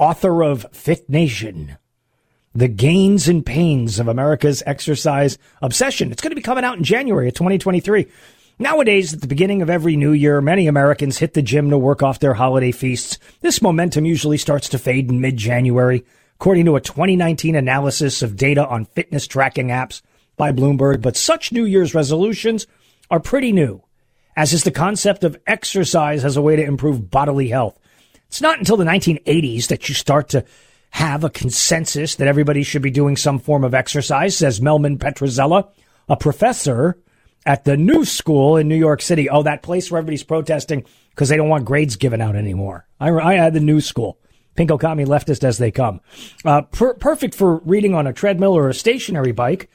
author 0.02 0.44
of 0.44 0.66
Fit 0.72 1.08
Nation. 1.08 1.78
The 2.56 2.68
Gains 2.68 3.28
and 3.28 3.46
Pains 3.46 4.00
of 4.00 4.08
America's 4.08 4.64
Exercise 4.66 5.38
Obsession. 5.62 6.12
It's 6.12 6.24
going 6.24 6.32
to 6.32 6.36
be 6.36 6.42
coming 6.42 6.64
out 6.64 6.76
in 6.76 6.84
January 6.84 7.28
of 7.28 7.36
2023. 7.36 8.08
Nowadays, 8.58 9.14
at 9.14 9.22
the 9.22 9.28
beginning 9.28 9.62
of 9.62 9.70
every 9.70 9.96
new 9.96 10.12
year, 10.12 10.42
many 10.42 10.66
Americans 10.66 11.20
hit 11.20 11.36
the 11.36 11.44
gym 11.44 11.70
to 11.70 11.78
work 11.78 12.02
off 12.02 12.20
their 12.20 12.34
holiday 12.34 12.72
feasts. 12.72 13.20
This 13.42 13.62
momentum 13.62 14.06
usually 14.06 14.40
starts 14.40 14.70
to 14.70 14.80
fade 14.80 15.08
in 15.08 15.22
mid 15.22 15.38
January, 15.38 16.04
according 16.36 16.66
to 16.66 16.76
a 16.76 16.82
2019 16.82 17.56
analysis 17.56 18.24
of 18.24 18.36
data 18.36 18.68
on 18.68 18.86
fitness 18.86 19.28
tracking 19.28 19.68
apps 19.68 20.02
by 20.36 20.52
Bloomberg. 20.52 21.04
But 21.04 21.16
such 21.16 21.52
New 21.52 21.66
Year's 21.66 21.94
resolutions 21.94 22.66
are 23.12 23.20
pretty 23.20 23.52
new, 23.52 23.84
as 24.36 24.52
is 24.52 24.64
the 24.64 24.72
concept 24.72 25.24
of 25.24 25.38
exercise 25.46 26.26
as 26.26 26.38
a 26.38 26.42
way 26.42 26.56
to 26.56 26.64
improve 26.64 27.12
bodily 27.12 27.50
health. 27.50 27.78
It's 28.32 28.40
not 28.40 28.60
until 28.60 28.78
the 28.78 28.86
1980s 28.86 29.68
that 29.68 29.90
you 29.90 29.94
start 29.94 30.30
to 30.30 30.46
have 30.92 31.26
a 31.26 31.30
consensus 31.30 32.16
that 32.16 32.30
everybody 32.30 32.64
should 32.64 32.82
be 32.82 32.90
doing 32.90 33.18
some 33.18 33.40
form 33.40 33.66
of 33.66 33.74
exercise, 33.74 34.38
says 34.38 34.62
Mehlman 34.62 34.98
Petrzela, 34.98 35.70
a 36.08 36.16
professor 36.16 36.98
at 37.46 37.66
the 37.66 37.76
new 37.76 38.06
school 38.06 38.56
in 38.56 38.70
New 38.70 38.78
York 38.78 39.02
City. 39.02 39.30
Oh, 39.30 39.44
that 39.44 39.64
place 39.64 39.92
where 39.92 40.00
everybody's 40.00 40.24
protesting 40.24 40.86
because 41.10 41.28
they 41.28 41.36
don't 41.36 41.50
want 41.50 41.66
grades 41.66 41.98
given 41.98 42.22
out 42.22 42.38
anymore. 42.38 42.88
I, 43.02 43.10
I 43.10 43.34
had 43.34 43.54
the 43.54 43.60
new 43.60 43.82
school. 43.82 44.18
Pinko 44.56 44.80
commie 44.80 45.04
leftist 45.04 45.44
as 45.44 45.58
they 45.58 45.72
come. 45.72 46.00
Uh, 46.46 46.62
per- 46.62 46.94
perfect 46.94 47.36
for 47.36 47.58
reading 47.58 47.94
on 47.94 48.08
a 48.08 48.14
treadmill 48.14 48.54
or 48.54 48.70
a 48.70 48.74
stationary 48.74 49.34
bike. 49.34 49.70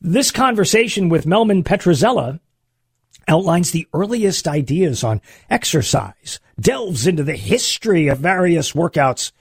This 0.00 0.30
conversation 0.30 1.10
with 1.10 1.26
Mehlman 1.26 1.62
Petrzela 1.62 2.40
outlines 3.28 3.70
the 3.70 3.86
earliest 3.92 4.48
ideas 4.48 5.04
on 5.04 5.20
exercise, 5.50 6.40
delves 6.58 7.06
into 7.06 7.22
the 7.22 7.36
history 7.36 8.08
of 8.08 8.18
various 8.18 8.72
workouts, 8.72 9.32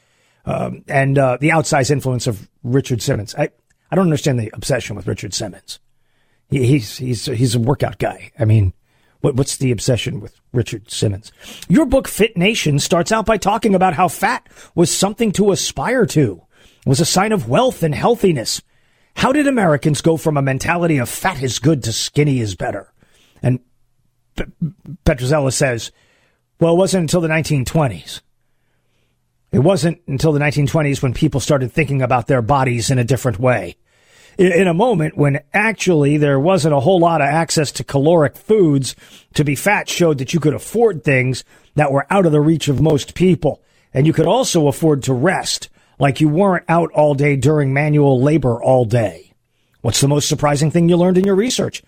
um, 0.46 0.84
and 0.88 1.17
uh, 1.17 1.38
the 1.39 1.50
outsized 1.50 1.91
influence 1.91 2.27
of 2.27 2.48
Richard 2.63 3.01
Simmons. 3.01 3.34
I, 3.36 3.50
I 3.91 3.96
don't 3.96 4.06
understand 4.06 4.39
the 4.39 4.51
obsession 4.53 4.96
with 4.96 5.08
Richard 5.08 5.34
Simmons. 5.34 5.79
He, 6.50 6.65
he's 6.65 6.98
he's 6.98 7.25
he's 7.25 7.56
a 7.56 7.60
workout 7.60 7.98
guy. 7.98 8.32
I 8.39 8.46
mean, 8.46 8.74
what, 9.22 9.36
what's 9.36 9.58
the 9.58 9.72
obsession 9.72 10.20
with 10.20 10.39
Richard 10.53 10.91
Simmons? 10.91 11.32
Your 11.67 11.86
book 11.86 12.08
Fit 12.08 12.38
Nation 12.38 12.79
starts 12.79 13.12
out 13.12 13.25
by 13.25 13.38
talking 13.38 13.75
about 13.75 13.94
how 13.94 14.08
fat 14.08 14.48
was 14.75 14.96
something 14.96 15.32
to 15.34 15.51
aspire 15.51 16.06
to, 16.08 16.44
was 16.86 17.00
a 17.00 17.06
sign 17.06 17.32
of 17.32 17.50
wealth 17.50 17.84
and 17.84 17.96
healthiness. 17.96 18.62
How 19.15 19.32
did 19.32 19.48
Americans 19.48 20.01
go 20.01 20.15
from 20.15 20.38
a 20.38 20.41
mentality 20.41 20.98
of 21.00 21.10
fat 21.10 21.41
is 21.41 21.60
good 21.60 21.84
to 21.84 21.91
skinny 21.91 22.39
is 22.39 22.56
better? 22.56 22.94
And 23.41 23.60
Petrzela 25.06 25.53
says, 25.53 25.91
well, 26.60 26.74
it 26.74 26.77
wasn't 26.77 27.01
until 27.01 27.22
the 27.22 27.27
1920s. 27.27 28.22
It 29.51 29.60
wasn't 29.60 30.01
until 30.08 30.34
the 30.34 30.39
1920s 30.39 31.01
when 31.01 31.13
people 31.13 31.39
started 31.39 31.72
thinking 31.72 32.01
about 32.01 32.27
their 32.27 32.41
bodies 32.41 32.89
in 32.89 33.00
a 33.00 33.03
different 33.03 33.39
way 33.39 33.77
in 34.38 34.67
a 34.67 34.74
moment 34.74 35.17
when 35.17 35.39
actually 35.53 36.17
there 36.17 36.39
wasn't 36.39 36.74
a 36.74 36.79
whole 36.79 37.00
lot 37.00 37.22
of 37.22 37.27
access 37.27 37.72
to 37.72 37.84
caloric 37.84 38.38
foods 38.38 38.96
to 39.34 39.44
be 39.44 39.56
fat 39.56 39.89
showed 39.89 40.20
that 40.20 40.34
you 40.34 40.39
could 40.39 40.53
afford 40.53 41.03
things 41.03 41.44
that 41.75 41.91
were 41.91 42.06
out 42.12 42.25
of 42.25 42.32
the 42.32 42.41
reach 42.41 42.67
of 42.67 42.79
most 42.79 43.15
people. 43.15 43.63
And 43.94 44.06
you 44.06 44.13
could 44.13 44.27
also 44.27 44.67
afford 44.67 45.03
to 45.03 45.13
rest 45.13 45.70
like 45.98 46.22
you 46.22 46.29
weren't 46.29 46.65
out 46.70 46.91
all 46.91 47.15
day 47.15 47.36
during 47.36 47.74
manual 47.74 48.22
labor 48.22 48.62
all 48.62 48.86
day. 48.86 49.34
What's 49.82 50.01
the 50.01 50.08
most 50.08 50.29
surprising 50.29 50.70
thing 50.70 50.88
you 50.88 50.98
learned 50.98 51.17
in 51.17 51.25
your 51.25 51.36
research? 51.36 51.82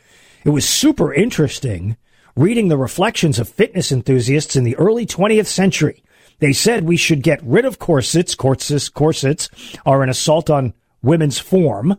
It 0.44 0.50
was 0.50 0.68
super 0.68 1.14
interesting 1.14 1.98
reading 2.40 2.70
the 2.70 2.78
reflections 2.78 3.38
of 3.38 3.50
fitness 3.50 3.92
enthusiasts 3.92 4.56
in 4.56 4.64
the 4.64 4.78
early 4.78 5.06
20th 5.06 5.48
century. 5.48 6.02
They 6.40 6.54
said 6.54 6.86
we 6.86 6.96
should 6.96 7.22
get 7.22 7.44
rid 7.44 7.66
of 7.66 7.80
corsets. 7.80 8.34
Corsets, 8.34 8.88
corsets 8.88 9.50
are 9.86 10.04
an 10.04 10.10
assault 10.10 10.50
on 10.50 10.74
women's 11.04 11.38
form 11.38 11.98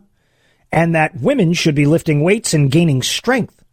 and 0.71 0.95
that 0.95 1.21
women 1.21 1.53
should 1.53 1.75
be 1.75 1.85
lifting 1.85 2.23
weights 2.23 2.55
and 2.55 2.71
gaining 2.71 3.03
strength. 3.03 3.63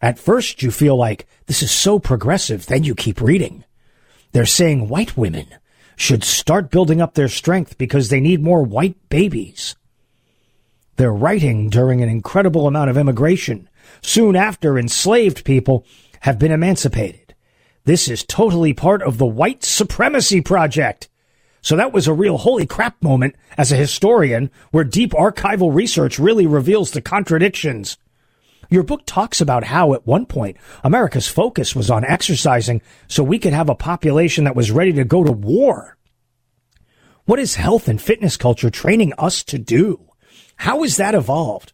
At 0.00 0.18
first, 0.18 0.62
you 0.62 0.70
feel 0.70 0.96
like 0.96 1.26
this 1.46 1.62
is 1.62 1.70
so 1.70 1.98
progressive, 1.98 2.66
then 2.66 2.84
you 2.84 2.94
keep 2.94 3.20
reading. 3.20 3.64
They're 4.32 4.46
saying 4.46 4.88
white 4.88 5.16
women 5.16 5.46
should 5.96 6.24
start 6.24 6.70
building 6.70 7.02
up 7.02 7.14
their 7.14 7.28
strength 7.28 7.76
because 7.76 8.08
they 8.08 8.20
need 8.20 8.42
more 8.42 8.62
white 8.62 8.96
babies. 9.10 9.76
They're 10.96 11.12
writing 11.12 11.68
during 11.68 12.02
an 12.02 12.08
incredible 12.08 12.66
amount 12.66 12.88
of 12.88 12.96
immigration, 12.96 13.68
soon 14.02 14.36
after 14.36 14.78
enslaved 14.78 15.44
people 15.44 15.84
have 16.20 16.38
been 16.38 16.52
emancipated. 16.52 17.34
This 17.84 18.08
is 18.08 18.24
totally 18.24 18.72
part 18.72 19.02
of 19.02 19.18
the 19.18 19.26
white 19.26 19.64
supremacy 19.64 20.40
project. 20.40 21.08
So 21.62 21.76
that 21.76 21.92
was 21.92 22.06
a 22.06 22.12
real 22.12 22.38
holy 22.38 22.66
crap 22.66 23.02
moment 23.02 23.36
as 23.56 23.72
a 23.72 23.76
historian 23.76 24.50
where 24.70 24.84
deep 24.84 25.12
archival 25.12 25.74
research 25.74 26.18
really 26.18 26.46
reveals 26.46 26.90
the 26.90 27.00
contradictions. 27.00 27.96
Your 28.70 28.82
book 28.82 29.02
talks 29.04 29.40
about 29.40 29.64
how 29.64 29.94
at 29.94 30.06
one 30.06 30.26
point 30.26 30.56
America's 30.82 31.28
focus 31.28 31.76
was 31.76 31.90
on 31.90 32.04
exercising 32.04 32.82
so 33.06 33.22
we 33.22 33.38
could 33.38 33.52
have 33.52 33.68
a 33.68 33.74
population 33.74 34.44
that 34.44 34.56
was 34.56 34.70
ready 34.70 34.92
to 34.94 35.04
go 35.04 35.22
to 35.22 35.32
war. 35.32 35.98
What 37.24 37.38
is 37.38 37.56
health 37.56 37.86
and 37.86 38.00
fitness 38.00 38.36
culture 38.36 38.70
training 38.70 39.12
us 39.18 39.44
to 39.44 39.58
do? 39.58 40.08
How 40.56 40.82
has 40.82 40.96
that 40.96 41.14
evolved? 41.14 41.72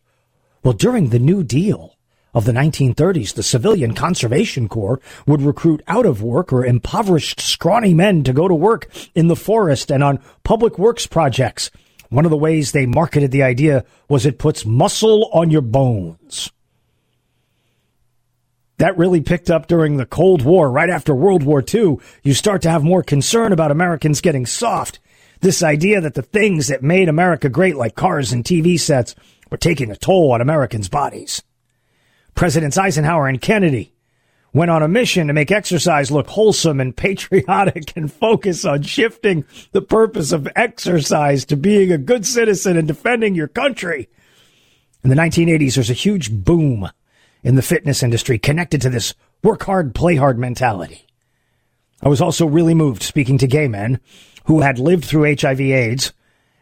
Well, 0.62 0.74
during 0.74 1.10
the 1.10 1.18
New 1.18 1.44
Deal, 1.44 1.98
of 2.35 2.44
the 2.44 2.52
1930s, 2.52 3.35
the 3.35 3.42
Civilian 3.42 3.94
Conservation 3.94 4.68
Corps 4.68 5.00
would 5.26 5.42
recruit 5.42 5.82
out 5.88 6.06
of 6.06 6.23
work 6.23 6.52
or 6.52 6.64
impoverished, 6.64 7.40
scrawny 7.40 7.94
men 7.94 8.23
to 8.25 8.32
go 8.32 8.49
to 8.49 8.54
work 8.54 8.90
in 9.14 9.28
the 9.28 9.37
forest 9.37 9.90
and 9.90 10.04
on 10.04 10.20
public 10.44 10.78
works 10.78 11.06
projects. 11.06 11.70
One 12.11 12.25
of 12.25 12.30
the 12.30 12.37
ways 12.37 12.73
they 12.73 12.87
marketed 12.87 13.30
the 13.30 13.42
idea 13.42 13.85
was 14.08 14.25
it 14.25 14.38
puts 14.38 14.64
muscle 14.64 15.30
on 15.32 15.50
your 15.50 15.61
bones. 15.61 16.50
That 18.78 18.97
really 18.97 19.20
picked 19.20 19.50
up 19.50 19.66
during 19.66 19.97
the 19.97 20.06
Cold 20.06 20.42
War. 20.42 20.70
Right 20.70 20.88
after 20.88 21.14
World 21.14 21.42
War 21.42 21.62
II, 21.62 21.97
you 22.23 22.32
start 22.32 22.62
to 22.62 22.70
have 22.70 22.85
more 22.85 23.02
concern 23.02 23.52
about 23.52 23.73
Americans 23.73 24.20
getting 24.20 24.47
soft. 24.47 25.00
This 25.40 25.62
idea 25.62 26.00
that 26.00 26.14
the 26.14 26.23
things 26.23 26.68
that 26.68 26.82
made 26.82 27.08
America 27.08 27.49
great, 27.49 27.76
like 27.76 27.97
cars 27.97 28.32
and 28.32 28.44
TV 28.44 28.78
sets, 28.78 29.14
were 29.50 29.56
taking 29.56 29.90
a 29.90 29.97
toll 29.97 30.32
on 30.32 30.40
Americans' 30.40 30.88
bodies. 30.88 31.42
Presidents 32.35 32.78
Eisenhower 32.78 33.26
and 33.26 33.40
Kennedy 33.40 33.92
went 34.52 34.70
on 34.70 34.82
a 34.82 34.88
mission 34.88 35.26
to 35.26 35.32
make 35.32 35.50
exercise 35.50 36.11
look 36.11 36.28
wholesome 36.28 36.80
and 36.80 36.97
patriotic 36.97 37.97
and 37.97 38.12
focus 38.12 38.64
on 38.64 38.82
shifting 38.82 39.44
the 39.73 39.82
purpose 39.82 40.32
of 40.32 40.49
exercise 40.56 41.44
to 41.44 41.56
being 41.56 41.92
a 41.92 41.99
good 41.99 42.26
citizen 42.26 42.76
and 42.76 42.88
defending 42.88 43.35
your 43.35 43.49
country. 43.49 44.08
In 45.04 45.11
the 45.11 45.16
1980s, 45.16 45.75
there's 45.75 45.90
a 45.90 45.94
huge 45.94 46.32
boom 46.32 46.90
in 47.42 47.54
the 47.54 47.62
fitness 47.62 48.02
industry 48.02 48.38
connected 48.38 48.82
to 48.82 48.90
this 48.90 49.14
work 49.42 49.64
hard, 49.64 49.94
play 49.94 50.16
hard 50.16 50.38
mentality. 50.38 51.06
I 52.02 52.08
was 52.08 52.20
also 52.20 52.47
really 52.47 52.75
moved 52.75 53.02
speaking 53.02 53.38
to 53.38 53.47
gay 53.47 53.68
men 53.68 54.00
who 54.44 54.61
had 54.61 54.78
lived 54.78 55.04
through 55.04 55.37
HIV 55.37 55.61
AIDS 55.61 56.12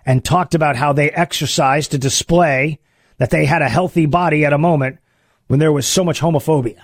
and 0.04 0.24
talked 0.24 0.54
about 0.54 0.76
how 0.76 0.92
they 0.92 1.10
exercised 1.10 1.90
to 1.90 1.98
display 1.98 2.78
that 3.18 3.30
they 3.30 3.44
had 3.44 3.62
a 3.62 3.68
healthy 3.68 4.06
body 4.06 4.44
at 4.44 4.52
a 4.52 4.58
moment 4.58 4.98
when 5.46 5.58
there 5.58 5.72
was 5.72 5.86
so 5.86 6.04
much 6.04 6.20
homophobia. 6.20 6.80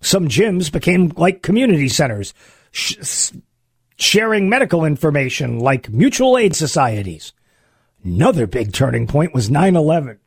Some 0.00 0.28
gyms 0.28 0.72
became 0.72 1.12
like 1.16 1.42
community 1.42 1.88
centers, 1.88 2.32
sh- 2.70 3.32
sharing 3.96 4.48
medical 4.48 4.84
information 4.84 5.58
like 5.58 5.90
mutual 5.90 6.38
aid 6.38 6.56
societies. 6.56 7.32
Another 8.02 8.46
big 8.46 8.72
turning 8.72 9.06
point 9.06 9.34
was 9.34 9.50
9 9.50 9.76
11. 9.76 10.18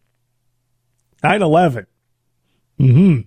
9 1.23 1.41
11. 1.41 1.87
hmm 2.77 3.19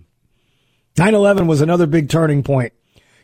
9 0.97 1.13
11 1.13 1.47
was 1.47 1.61
another 1.61 1.85
big 1.85 2.09
turning 2.09 2.43
point. 2.43 2.73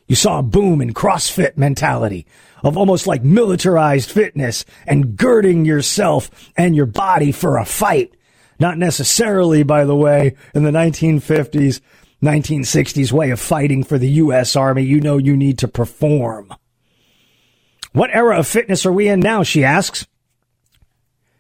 You 0.08 0.16
saw 0.16 0.40
a 0.40 0.44
boom 0.44 0.82
in 0.82 0.94
CrossFit 0.94 1.58
mentality 1.58 2.28
of 2.62 2.78
almost 2.78 3.08
like 3.08 3.24
militarized 3.24 4.12
fitness 4.12 4.66
and 4.86 5.16
girding 5.16 5.66
yourself 5.66 6.30
and 6.58 6.76
your 6.76 6.86
body 6.86 7.32
for 7.32 7.58
a 7.58 7.66
fight. 7.66 8.14
Not 8.64 8.78
necessarily, 8.78 9.64
by 9.64 9.84
the 9.84 9.94
way, 9.94 10.38
in 10.56 10.64
the 10.64 10.72
1950s, 10.72 11.82
1960s 12.24 13.12
way 13.12 13.30
of 13.32 13.42
fighting 13.42 13.84
for 13.84 13.98
the 13.98 14.10
U.S. 14.12 14.56
Army. 14.56 14.84
You 14.84 15.02
know 15.02 15.18
you 15.18 15.36
need 15.36 15.58
to 15.58 15.68
perform. 15.68 16.54
What 17.92 18.16
era 18.16 18.40
of 18.40 18.48
fitness 18.48 18.86
are 18.86 18.94
we 18.94 19.10
in 19.10 19.20
now? 19.20 19.44
She 19.44 19.66
asks. 19.66 20.08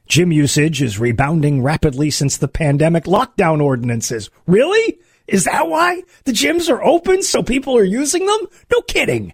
Gym 0.05 0.33
usage 0.33 0.81
is 0.81 0.99
rebounding 0.99 1.63
rapidly 1.63 2.09
since 2.09 2.35
the 2.35 2.49
pandemic 2.49 3.05
lockdown 3.05 3.63
ordinances. 3.63 4.29
Really? 4.45 4.99
Is 5.25 5.45
that 5.45 5.69
why 5.69 6.03
the 6.25 6.33
gyms 6.33 6.69
are 6.69 6.83
open 6.83 7.23
so 7.23 7.41
people 7.41 7.77
are 7.77 7.85
using 7.85 8.25
them? 8.25 8.47
No 8.69 8.81
kidding. 8.81 9.33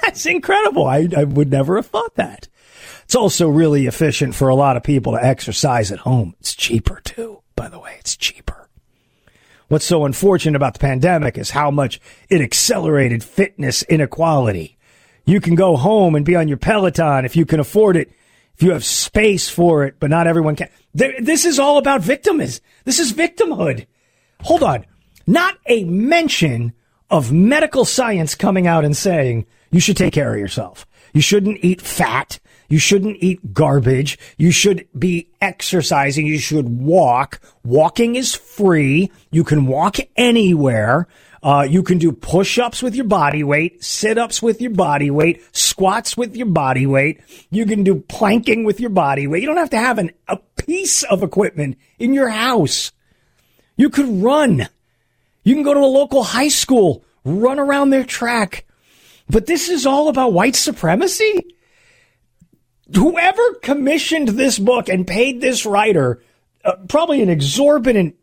That's 0.00 0.24
incredible. 0.24 0.86
I, 0.86 1.06
I 1.14 1.24
would 1.24 1.50
never 1.50 1.76
have 1.76 1.88
thought 1.88 2.14
that. 2.14 2.48
It's 3.10 3.16
also 3.16 3.48
really 3.48 3.88
efficient 3.88 4.36
for 4.36 4.50
a 4.50 4.54
lot 4.54 4.76
of 4.76 4.84
people 4.84 5.14
to 5.14 5.24
exercise 5.24 5.90
at 5.90 5.98
home. 5.98 6.36
It's 6.38 6.54
cheaper 6.54 7.00
too, 7.02 7.42
by 7.56 7.68
the 7.68 7.80
way. 7.80 7.96
It's 7.98 8.16
cheaper. 8.16 8.68
What's 9.66 9.84
so 9.84 10.04
unfortunate 10.04 10.54
about 10.54 10.74
the 10.74 10.78
pandemic 10.78 11.36
is 11.36 11.50
how 11.50 11.72
much 11.72 12.00
it 12.28 12.40
accelerated 12.40 13.24
fitness 13.24 13.82
inequality. 13.82 14.78
You 15.24 15.40
can 15.40 15.56
go 15.56 15.74
home 15.76 16.14
and 16.14 16.24
be 16.24 16.36
on 16.36 16.46
your 16.46 16.56
Peloton 16.56 17.24
if 17.24 17.34
you 17.34 17.44
can 17.44 17.58
afford 17.58 17.96
it, 17.96 18.12
if 18.54 18.62
you 18.62 18.70
have 18.70 18.84
space 18.84 19.48
for 19.48 19.82
it, 19.82 19.96
but 19.98 20.08
not 20.08 20.28
everyone 20.28 20.54
can. 20.54 20.68
This 20.94 21.44
is 21.44 21.58
all 21.58 21.78
about 21.78 22.02
victimism. 22.02 22.62
This 22.84 23.00
is 23.00 23.12
victimhood. 23.12 23.86
Hold 24.42 24.62
on. 24.62 24.86
Not 25.26 25.58
a 25.66 25.82
mention 25.82 26.74
of 27.10 27.32
medical 27.32 27.84
science 27.84 28.36
coming 28.36 28.68
out 28.68 28.84
and 28.84 28.96
saying 28.96 29.46
you 29.72 29.80
should 29.80 29.96
take 29.96 30.14
care 30.14 30.32
of 30.32 30.38
yourself. 30.38 30.86
You 31.12 31.22
shouldn't 31.22 31.64
eat 31.64 31.82
fat. 31.82 32.38
You 32.70 32.78
shouldn't 32.78 33.18
eat 33.20 33.52
garbage. 33.52 34.16
You 34.38 34.52
should 34.52 34.86
be 34.96 35.28
exercising. 35.40 36.26
You 36.26 36.38
should 36.38 36.68
walk. 36.68 37.40
Walking 37.64 38.14
is 38.14 38.34
free. 38.34 39.10
You 39.32 39.42
can 39.42 39.66
walk 39.66 39.96
anywhere. 40.16 41.08
Uh, 41.42 41.66
you 41.68 41.82
can 41.82 41.98
do 41.98 42.12
push-ups 42.12 42.82
with 42.82 42.94
your 42.94 43.06
body 43.06 43.42
weight, 43.42 43.82
sit-ups 43.82 44.40
with 44.40 44.60
your 44.60 44.70
body 44.70 45.10
weight, 45.10 45.42
squats 45.56 46.16
with 46.16 46.36
your 46.36 46.46
body 46.46 46.86
weight. 46.86 47.20
You 47.50 47.66
can 47.66 47.82
do 47.82 47.96
planking 47.96 48.62
with 48.64 48.78
your 48.78 48.90
body 48.90 49.26
weight. 49.26 49.42
You 49.42 49.48
don't 49.48 49.56
have 49.56 49.70
to 49.70 49.78
have 49.78 49.98
an, 49.98 50.12
a 50.28 50.36
piece 50.36 51.02
of 51.02 51.22
equipment 51.22 51.76
in 51.98 52.14
your 52.14 52.28
house. 52.28 52.92
You 53.76 53.90
could 53.90 54.22
run. 54.22 54.68
You 55.42 55.54
can 55.54 55.64
go 55.64 55.74
to 55.74 55.80
a 55.80 55.86
local 55.86 56.22
high 56.22 56.48
school, 56.48 57.02
run 57.24 57.58
around 57.58 57.90
their 57.90 58.04
track. 58.04 58.64
But 59.28 59.46
this 59.46 59.68
is 59.68 59.86
all 59.86 60.08
about 60.08 60.34
white 60.34 60.54
supremacy? 60.54 61.56
Whoever 62.94 63.54
commissioned 63.54 64.28
this 64.28 64.58
book 64.58 64.88
and 64.88 65.06
paid 65.06 65.40
this 65.40 65.64
writer 65.64 66.22
uh, 66.64 66.76
probably 66.88 67.22
an 67.22 67.28
exorbitant 67.28 68.16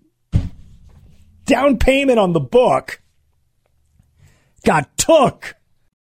down 1.46 1.78
payment 1.78 2.20
on 2.20 2.34
the 2.34 2.40
book 2.40 3.02
got 4.64 4.96
took. 4.98 5.56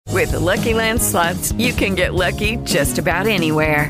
With 0.10 0.32
the 0.32 0.40
Lucky 0.40 0.74
Land 0.74 1.02
slots, 1.02 1.54
you 1.54 1.74
can 1.74 1.96
get 1.96 2.14
lucky 2.14 2.58
just 2.58 3.00
about 3.00 3.26
anywhere. 3.26 3.90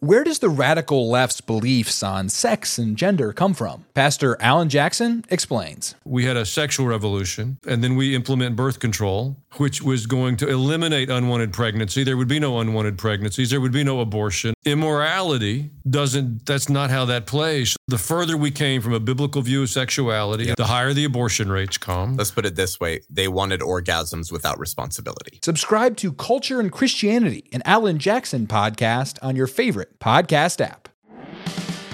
Where 0.00 0.22
does 0.22 0.38
the 0.38 0.48
radical 0.48 1.10
left's 1.10 1.40
beliefs 1.40 2.04
on 2.04 2.28
sex 2.28 2.78
and 2.78 2.96
gender 2.96 3.32
come 3.32 3.52
from? 3.52 3.84
Pastor 3.94 4.36
Alan 4.38 4.68
Jackson 4.68 5.24
explains. 5.28 5.96
We 6.04 6.24
had 6.24 6.36
a 6.36 6.46
sexual 6.46 6.86
revolution, 6.86 7.58
and 7.66 7.82
then 7.82 7.96
we 7.96 8.14
implement 8.14 8.54
birth 8.54 8.78
control, 8.78 9.36
which 9.56 9.82
was 9.82 10.06
going 10.06 10.36
to 10.36 10.48
eliminate 10.48 11.10
unwanted 11.10 11.52
pregnancy. 11.52 12.04
There 12.04 12.16
would 12.16 12.28
be 12.28 12.38
no 12.38 12.60
unwanted 12.60 12.96
pregnancies, 12.96 13.50
there 13.50 13.60
would 13.60 13.72
be 13.72 13.82
no 13.82 13.98
abortion. 13.98 14.54
Immorality 14.64 15.70
doesn't, 15.90 16.46
that's 16.46 16.68
not 16.68 16.90
how 16.90 17.04
that 17.06 17.26
plays. 17.26 17.76
The 17.86 17.98
further 17.98 18.36
we 18.36 18.50
came 18.50 18.82
from 18.82 18.92
a 18.92 19.00
biblical 19.00 19.42
view 19.42 19.62
of 19.62 19.70
sexuality, 19.70 20.44
yep. 20.44 20.56
the 20.56 20.66
higher 20.66 20.92
the 20.92 21.04
abortion 21.04 21.50
rates 21.50 21.78
come. 21.78 22.16
Let's 22.16 22.30
put 22.30 22.46
it 22.46 22.56
this 22.56 22.78
way 22.80 23.00
they 23.10 23.28
wanted 23.28 23.60
orgasms 23.60 24.32
without 24.32 24.58
responsibility. 24.58 25.40
Subscribe 25.42 25.96
to 25.98 26.12
Culture 26.12 26.60
and 26.60 26.70
Christianity, 26.72 27.48
an 27.52 27.62
Alan 27.64 27.98
Jackson 27.98 28.46
podcast 28.46 29.18
on 29.22 29.36
your 29.36 29.46
favorite 29.46 29.98
podcast 30.00 30.60
app. 30.60 30.87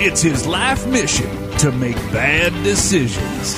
It's 0.00 0.20
his 0.20 0.44
life 0.46 0.86
mission 0.88 1.30
to 1.58 1.70
make 1.70 1.96
bad 2.12 2.52
decisions. 2.64 3.54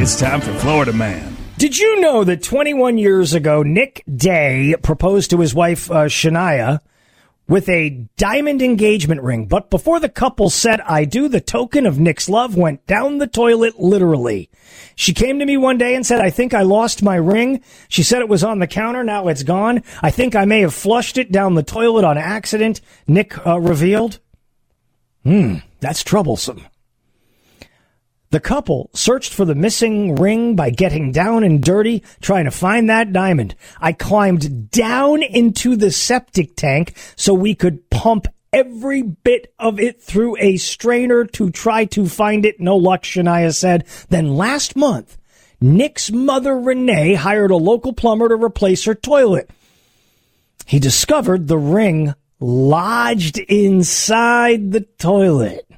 It's 0.00 0.18
time 0.18 0.40
for 0.40 0.54
Florida 0.54 0.92
Man. 0.92 1.36
Did 1.58 1.76
you 1.76 2.00
know 2.00 2.24
that 2.24 2.42
21 2.42 2.96
years 2.98 3.34
ago, 3.34 3.62
Nick 3.62 4.04
Day 4.14 4.76
proposed 4.82 5.30
to 5.30 5.40
his 5.40 5.54
wife, 5.54 5.90
uh, 5.90 6.04
Shania, 6.04 6.80
with 7.46 7.68
a 7.68 8.06
diamond 8.16 8.62
engagement 8.62 9.22
ring. 9.22 9.46
But 9.46 9.70
before 9.70 10.00
the 10.00 10.08
couple 10.08 10.50
said 10.50 10.80
I 10.80 11.04
do, 11.04 11.28
the 11.28 11.40
token 11.40 11.86
of 11.86 11.98
Nick's 11.98 12.28
love 12.28 12.56
went 12.56 12.86
down 12.86 13.18
the 13.18 13.26
toilet 13.26 13.78
literally. 13.78 14.50
She 14.94 15.12
came 15.12 15.38
to 15.38 15.46
me 15.46 15.56
one 15.56 15.78
day 15.78 15.94
and 15.94 16.06
said, 16.06 16.20
I 16.20 16.30
think 16.30 16.54
I 16.54 16.62
lost 16.62 17.02
my 17.02 17.16
ring. 17.16 17.62
She 17.88 18.02
said 18.02 18.20
it 18.20 18.28
was 18.28 18.44
on 18.44 18.58
the 18.58 18.66
counter. 18.66 19.04
Now 19.04 19.28
it's 19.28 19.42
gone. 19.42 19.82
I 20.02 20.10
think 20.10 20.34
I 20.34 20.44
may 20.44 20.60
have 20.60 20.74
flushed 20.74 21.18
it 21.18 21.32
down 21.32 21.54
the 21.54 21.62
toilet 21.62 22.04
on 22.04 22.16
accident. 22.16 22.80
Nick 23.06 23.46
uh, 23.46 23.60
revealed. 23.60 24.20
Hmm, 25.24 25.56
that's 25.80 26.02
troublesome. 26.02 26.66
The 28.34 28.40
couple 28.40 28.90
searched 28.94 29.32
for 29.32 29.44
the 29.44 29.54
missing 29.54 30.16
ring 30.16 30.56
by 30.56 30.70
getting 30.70 31.12
down 31.12 31.44
and 31.44 31.62
dirty, 31.62 32.02
trying 32.20 32.46
to 32.46 32.50
find 32.50 32.90
that 32.90 33.12
diamond. 33.12 33.54
I 33.80 33.92
climbed 33.92 34.72
down 34.72 35.22
into 35.22 35.76
the 35.76 35.92
septic 35.92 36.56
tank 36.56 36.96
so 37.14 37.32
we 37.32 37.54
could 37.54 37.88
pump 37.90 38.26
every 38.52 39.02
bit 39.02 39.54
of 39.60 39.78
it 39.78 40.02
through 40.02 40.36
a 40.38 40.56
strainer 40.56 41.24
to 41.26 41.52
try 41.52 41.84
to 41.84 42.08
find 42.08 42.44
it. 42.44 42.58
No 42.58 42.76
luck, 42.76 43.04
Shania 43.04 43.54
said. 43.54 43.86
Then 44.08 44.34
last 44.34 44.74
month, 44.74 45.16
Nick's 45.60 46.10
mother, 46.10 46.58
Renee, 46.58 47.14
hired 47.14 47.52
a 47.52 47.56
local 47.56 47.92
plumber 47.92 48.28
to 48.28 48.34
replace 48.34 48.84
her 48.86 48.96
toilet. 48.96 49.48
He 50.66 50.80
discovered 50.80 51.46
the 51.46 51.58
ring 51.58 52.14
lodged 52.40 53.38
inside 53.38 54.72
the 54.72 54.80
toilet. 54.80 55.68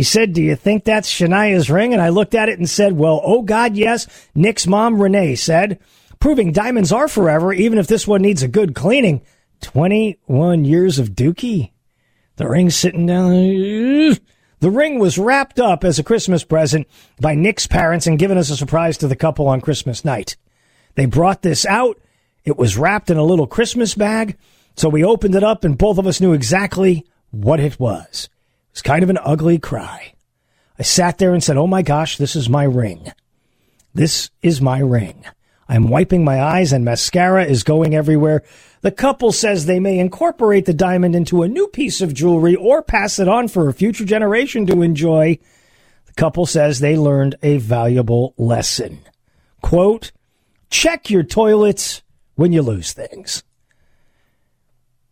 He 0.00 0.04
said, 0.04 0.32
Do 0.32 0.42
you 0.42 0.56
think 0.56 0.84
that's 0.84 1.12
Shania's 1.12 1.70
ring? 1.70 1.92
And 1.92 2.00
I 2.00 2.08
looked 2.08 2.34
at 2.34 2.48
it 2.48 2.58
and 2.58 2.66
said, 2.66 2.94
Well, 2.94 3.20
oh 3.22 3.42
God, 3.42 3.76
yes. 3.76 4.06
Nick's 4.34 4.66
mom, 4.66 4.98
Renee, 4.98 5.34
said, 5.34 5.78
proving 6.18 6.52
diamonds 6.52 6.90
are 6.90 7.06
forever, 7.06 7.52
even 7.52 7.78
if 7.78 7.86
this 7.86 8.08
one 8.08 8.22
needs 8.22 8.42
a 8.42 8.48
good 8.48 8.74
cleaning. 8.74 9.20
21 9.60 10.64
years 10.64 10.98
of 10.98 11.10
dookie. 11.10 11.72
The 12.36 12.48
ring's 12.48 12.76
sitting 12.76 13.04
down. 13.04 13.30
The 14.60 14.70
ring 14.70 14.98
was 15.00 15.18
wrapped 15.18 15.60
up 15.60 15.84
as 15.84 15.98
a 15.98 16.02
Christmas 16.02 16.44
present 16.44 16.86
by 17.20 17.34
Nick's 17.34 17.66
parents 17.66 18.06
and 18.06 18.18
given 18.18 18.38
as 18.38 18.48
a 18.48 18.56
surprise 18.56 18.96
to 18.96 19.06
the 19.06 19.14
couple 19.14 19.48
on 19.48 19.60
Christmas 19.60 20.02
night. 20.02 20.38
They 20.94 21.04
brought 21.04 21.42
this 21.42 21.66
out. 21.66 22.00
It 22.46 22.56
was 22.56 22.78
wrapped 22.78 23.10
in 23.10 23.18
a 23.18 23.22
little 23.22 23.46
Christmas 23.46 23.94
bag. 23.94 24.38
So 24.76 24.88
we 24.88 25.04
opened 25.04 25.34
it 25.34 25.44
up 25.44 25.62
and 25.62 25.76
both 25.76 25.98
of 25.98 26.06
us 26.06 26.22
knew 26.22 26.32
exactly 26.32 27.04
what 27.30 27.60
it 27.60 27.78
was. 27.78 28.30
It 28.70 28.74
was 28.74 28.82
kind 28.82 29.02
of 29.02 29.10
an 29.10 29.18
ugly 29.22 29.58
cry. 29.58 30.14
I 30.78 30.82
sat 30.82 31.18
there 31.18 31.34
and 31.34 31.42
said, 31.42 31.56
Oh 31.56 31.66
my 31.66 31.82
gosh, 31.82 32.16
this 32.16 32.36
is 32.36 32.48
my 32.48 32.64
ring. 32.64 33.12
This 33.92 34.30
is 34.42 34.60
my 34.60 34.78
ring. 34.78 35.24
I'm 35.68 35.88
wiping 35.88 36.24
my 36.24 36.42
eyes 36.42 36.72
and 36.72 36.84
mascara 36.84 37.44
is 37.44 37.62
going 37.62 37.94
everywhere. 37.94 38.42
The 38.80 38.90
couple 38.90 39.30
says 39.30 39.66
they 39.66 39.78
may 39.78 39.98
incorporate 39.98 40.64
the 40.66 40.74
diamond 40.74 41.14
into 41.14 41.42
a 41.42 41.48
new 41.48 41.68
piece 41.68 42.00
of 42.00 42.14
jewelry 42.14 42.56
or 42.56 42.82
pass 42.82 43.18
it 43.18 43.28
on 43.28 43.48
for 43.48 43.68
a 43.68 43.74
future 43.74 44.04
generation 44.04 44.66
to 44.66 44.82
enjoy. 44.82 45.38
The 46.06 46.12
couple 46.14 46.46
says 46.46 46.80
they 46.80 46.96
learned 46.96 47.36
a 47.42 47.58
valuable 47.58 48.34
lesson. 48.36 49.00
Quote, 49.62 50.12
check 50.70 51.10
your 51.10 51.22
toilets 51.22 52.02
when 52.34 52.52
you 52.52 52.62
lose 52.62 52.92
things. 52.92 53.44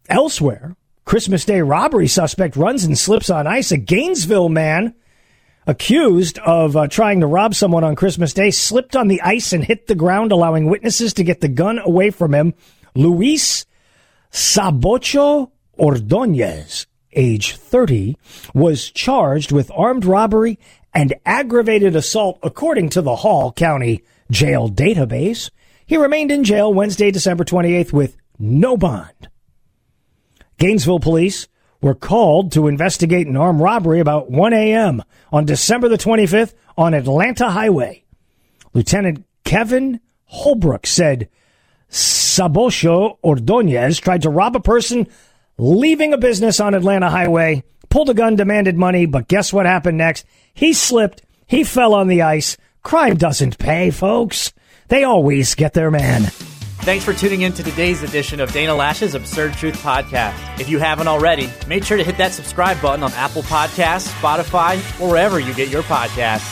Elsewhere, 0.09 0.77
Christmas 1.09 1.47
Day 1.47 1.63
robbery 1.63 2.07
suspect 2.07 2.55
runs 2.55 2.85
and 2.85 2.99
slips 2.99 3.31
on 3.31 3.47
ice. 3.47 3.73
A 3.73 3.79
Gainesville 3.79 4.51
man 4.51 4.95
accused 5.67 6.39
of 6.41 6.77
uh, 6.77 6.87
trying 6.87 7.21
to 7.21 7.27
rob 7.27 7.55
someone 7.55 7.83
on 7.83 7.97
Christmas 7.97 8.35
Day 8.35 8.51
slipped 8.51 8.95
on 8.95 9.09
the 9.09 9.23
ice 9.23 9.55
and 9.55 9.65
hit 9.65 9.87
the 9.87 9.95
ground, 9.95 10.33
allowing 10.33 10.67
witnesses 10.67 11.15
to 11.15 11.25
get 11.25 11.41
the 11.41 11.49
gun 11.49 11.79
away 11.79 12.11
from 12.11 12.35
him. 12.35 12.53
Luis 12.95 13.65
Sabocho 14.31 15.51
Ordonez, 15.79 16.87
age 17.15 17.57
30, 17.57 18.19
was 18.53 18.91
charged 18.91 19.51
with 19.51 19.71
armed 19.75 20.05
robbery 20.05 20.59
and 20.93 21.15
aggravated 21.25 21.97
assault 21.97 22.39
according 22.43 22.91
to 22.91 23.01
the 23.01 23.17
Hall 23.17 23.51
County 23.51 24.05
Jail 24.31 24.69
database. 24.69 25.49
He 25.87 25.97
remained 25.97 26.31
in 26.31 26.45
jail 26.45 26.75
Wednesday, 26.75 27.11
December 27.11 27.45
28th 27.45 27.95
with 27.95 28.19
no 28.39 28.77
bond. 28.77 29.31
Gainesville 30.59 31.01
police 31.01 31.49
were 31.81 31.95
called 31.95 32.53
to 32.53 32.67
investigate 32.67 33.27
an 33.27 33.37
armed 33.37 33.61
robbery 33.61 34.01
about 34.01 34.31
1 34.31 34.53
a.m. 34.53 35.03
on 35.33 35.45
December 35.45 35.89
the 35.89 35.97
25th 35.97 36.55
on 36.77 36.95
Atlanta 36.95 37.51
Highway. 37.51 38.05
Lieutenant 38.75 39.25
Kevin 39.45 40.01
Holbrook 40.25 40.87
said 40.87 41.29
Sabocho 41.91 43.19
Ordonez 43.23 43.99
tried 43.99 44.23
to 44.23 44.31
rob 44.31 44.57
a 44.57 44.61
person 44.61 45.07
leaving 45.57 46.13
a 46.13 46.19
business 46.19 46.61
on 46.61 46.75
Atlanta 46.75 47.11
Highway, 47.11 47.65
pulled 47.89 48.11
a 48.11 48.15
gun, 48.15 48.37
demanded 48.37 48.77
money, 48.77 49.07
but 49.07 49.29
guess 49.29 49.53
what 49.53 49.67
happened 49.67 49.99
next? 49.99 50.27
He 50.53 50.73
slipped, 50.73 51.23
he 51.47 51.65
fell 51.65 51.95
on 51.95 52.09
the 52.09 52.23
ice. 52.23 52.57
Crime 52.83 53.17
doesn't 53.17 53.59
pay, 53.59 53.91
folks. 53.91 54.53
They 54.89 55.05
always 55.05 55.55
get 55.55 55.75
their 55.75 55.91
man. 55.91 56.31
Thanks 56.89 57.05
for 57.05 57.13
tuning 57.13 57.43
in 57.43 57.53
to 57.53 57.63
today's 57.63 58.03
edition 58.03 58.41
of 58.41 58.51
Dana 58.51 58.73
Loesch's 58.73 59.15
Absurd 59.15 59.53
Truth 59.53 59.77
Podcast. 59.83 60.59
If 60.59 60.71
you 60.71 60.79
haven't 60.79 61.07
already, 61.07 61.53
make 61.67 61.85
sure 61.85 61.99
to 61.99 62.03
hit 62.03 62.17
that 62.17 62.33
subscribe 62.33 62.81
button 62.81 63.03
on 63.03 63.13
Apple 63.13 63.43
Podcasts, 63.43 64.09
Spotify, 64.09 64.79
or 64.99 65.11
wherever 65.11 65.39
you 65.39 65.53
get 65.53 65.69
your 65.69 65.83
podcasts. 65.83 66.49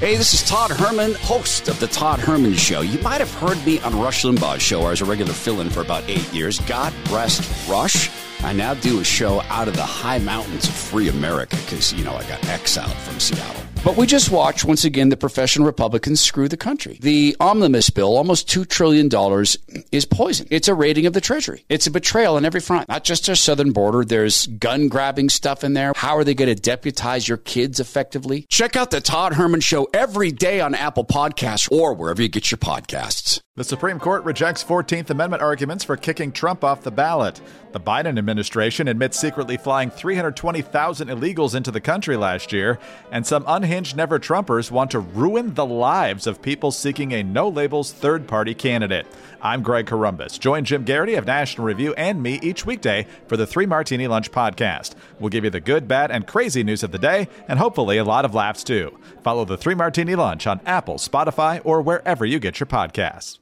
Hey, 0.00 0.16
this 0.16 0.34
is 0.34 0.42
Todd 0.42 0.72
Herman, 0.72 1.14
host 1.14 1.68
of 1.68 1.78
The 1.78 1.86
Todd 1.86 2.18
Herman 2.18 2.54
Show. 2.54 2.80
You 2.80 2.98
might 2.98 3.20
have 3.20 3.32
heard 3.34 3.64
me 3.64 3.78
on 3.82 3.96
Rush 3.96 4.24
Limbaugh's 4.24 4.62
show 4.62 4.88
as 4.88 5.00
a 5.00 5.04
regular 5.04 5.34
fill 5.34 5.60
in 5.60 5.70
for 5.70 5.82
about 5.82 6.02
eight 6.08 6.28
years. 6.32 6.58
God 6.58 6.92
rest 7.12 7.68
Rush. 7.68 8.10
I 8.42 8.52
now 8.52 8.74
do 8.74 8.98
a 8.98 9.04
show 9.04 9.40
out 9.42 9.68
of 9.68 9.76
the 9.76 9.86
high 9.86 10.18
mountains 10.18 10.66
of 10.66 10.74
free 10.74 11.08
America 11.08 11.54
because, 11.58 11.92
you 11.92 12.02
know, 12.02 12.16
I 12.16 12.24
got 12.24 12.44
exiled 12.48 12.94
from 12.94 13.20
Seattle. 13.20 13.62
But 13.82 13.96
we 13.96 14.06
just 14.06 14.30
watched 14.30 14.66
once 14.66 14.84
again 14.84 15.08
the 15.08 15.16
professional 15.16 15.66
Republicans 15.66 16.20
screw 16.20 16.48
the 16.48 16.58
country. 16.58 16.98
The 17.00 17.34
omnibus 17.40 17.88
bill, 17.88 18.14
almost 18.14 18.46
$2 18.46 18.68
trillion, 18.68 19.08
is 19.90 20.04
poison. 20.04 20.46
It's 20.50 20.68
a 20.68 20.74
raiding 20.74 21.06
of 21.06 21.14
the 21.14 21.20
Treasury. 21.22 21.64
It's 21.70 21.86
a 21.86 21.90
betrayal 21.90 22.36
on 22.36 22.44
every 22.44 22.60
front, 22.60 22.90
not 22.90 23.04
just 23.04 23.26
our 23.30 23.34
southern 23.34 23.72
border. 23.72 24.04
There's 24.04 24.46
gun 24.48 24.88
grabbing 24.88 25.30
stuff 25.30 25.64
in 25.64 25.72
there. 25.72 25.94
How 25.96 26.18
are 26.18 26.24
they 26.24 26.34
going 26.34 26.54
to 26.54 26.60
deputize 26.60 27.26
your 27.26 27.38
kids 27.38 27.80
effectively? 27.80 28.44
Check 28.50 28.76
out 28.76 28.90
the 28.90 29.00
Todd 29.00 29.32
Herman 29.32 29.60
Show 29.60 29.88
every 29.94 30.30
day 30.30 30.60
on 30.60 30.74
Apple 30.74 31.06
Podcasts 31.06 31.72
or 31.72 31.94
wherever 31.94 32.20
you 32.20 32.28
get 32.28 32.50
your 32.50 32.58
podcasts. 32.58 33.40
The 33.56 33.64
Supreme 33.64 33.98
Court 33.98 34.24
rejects 34.24 34.62
14th 34.62 35.10
Amendment 35.10 35.42
arguments 35.42 35.84
for 35.84 35.96
kicking 35.96 36.32
Trump 36.32 36.64
off 36.64 36.82
the 36.82 36.90
ballot. 36.90 37.40
The 37.72 37.80
Biden 37.80 38.18
administration 38.18 38.88
admits 38.88 39.18
secretly 39.18 39.56
flying 39.56 39.90
320,000 39.90 41.08
illegals 41.08 41.54
into 41.54 41.70
the 41.70 41.80
country 41.80 42.16
last 42.16 42.52
year, 42.52 42.78
and 43.12 43.26
some 43.26 43.44
unhinged 43.46 43.69
never 43.70 44.18
Trumpers 44.18 44.72
want 44.72 44.90
to 44.90 44.98
ruin 44.98 45.54
the 45.54 45.64
lives 45.64 46.26
of 46.26 46.42
people 46.42 46.72
seeking 46.72 47.12
a 47.12 47.22
no 47.22 47.48
labels 47.48 47.92
third 47.92 48.26
party 48.26 48.52
candidate. 48.52 49.06
I'm 49.40 49.62
Greg 49.62 49.86
Corombos. 49.86 50.40
Join 50.40 50.64
Jim 50.64 50.84
Geraghty 50.84 51.14
of 51.14 51.24
National 51.24 51.68
Review 51.68 51.94
and 51.94 52.20
me 52.20 52.40
each 52.42 52.66
weekday 52.66 53.06
for 53.28 53.36
the 53.36 53.46
Three 53.46 53.66
Martini 53.66 54.08
Lunch 54.08 54.32
podcast. 54.32 54.96
We'll 55.20 55.28
give 55.28 55.44
you 55.44 55.50
the 55.50 55.60
good, 55.60 55.86
bad, 55.86 56.10
and 56.10 56.26
crazy 56.26 56.64
news 56.64 56.82
of 56.82 56.90
the 56.90 56.98
day, 56.98 57.28
and 57.46 57.60
hopefully 57.60 57.96
a 57.98 58.04
lot 58.04 58.24
of 58.24 58.34
laughs 58.34 58.64
too. 58.64 58.98
Follow 59.22 59.44
the 59.44 59.56
Three 59.56 59.76
Martini 59.76 60.16
Lunch 60.16 60.48
on 60.48 60.60
Apple, 60.66 60.96
Spotify, 60.96 61.60
or 61.62 61.80
wherever 61.80 62.26
you 62.26 62.40
get 62.40 62.58
your 62.58 62.66
podcasts. 62.66 63.38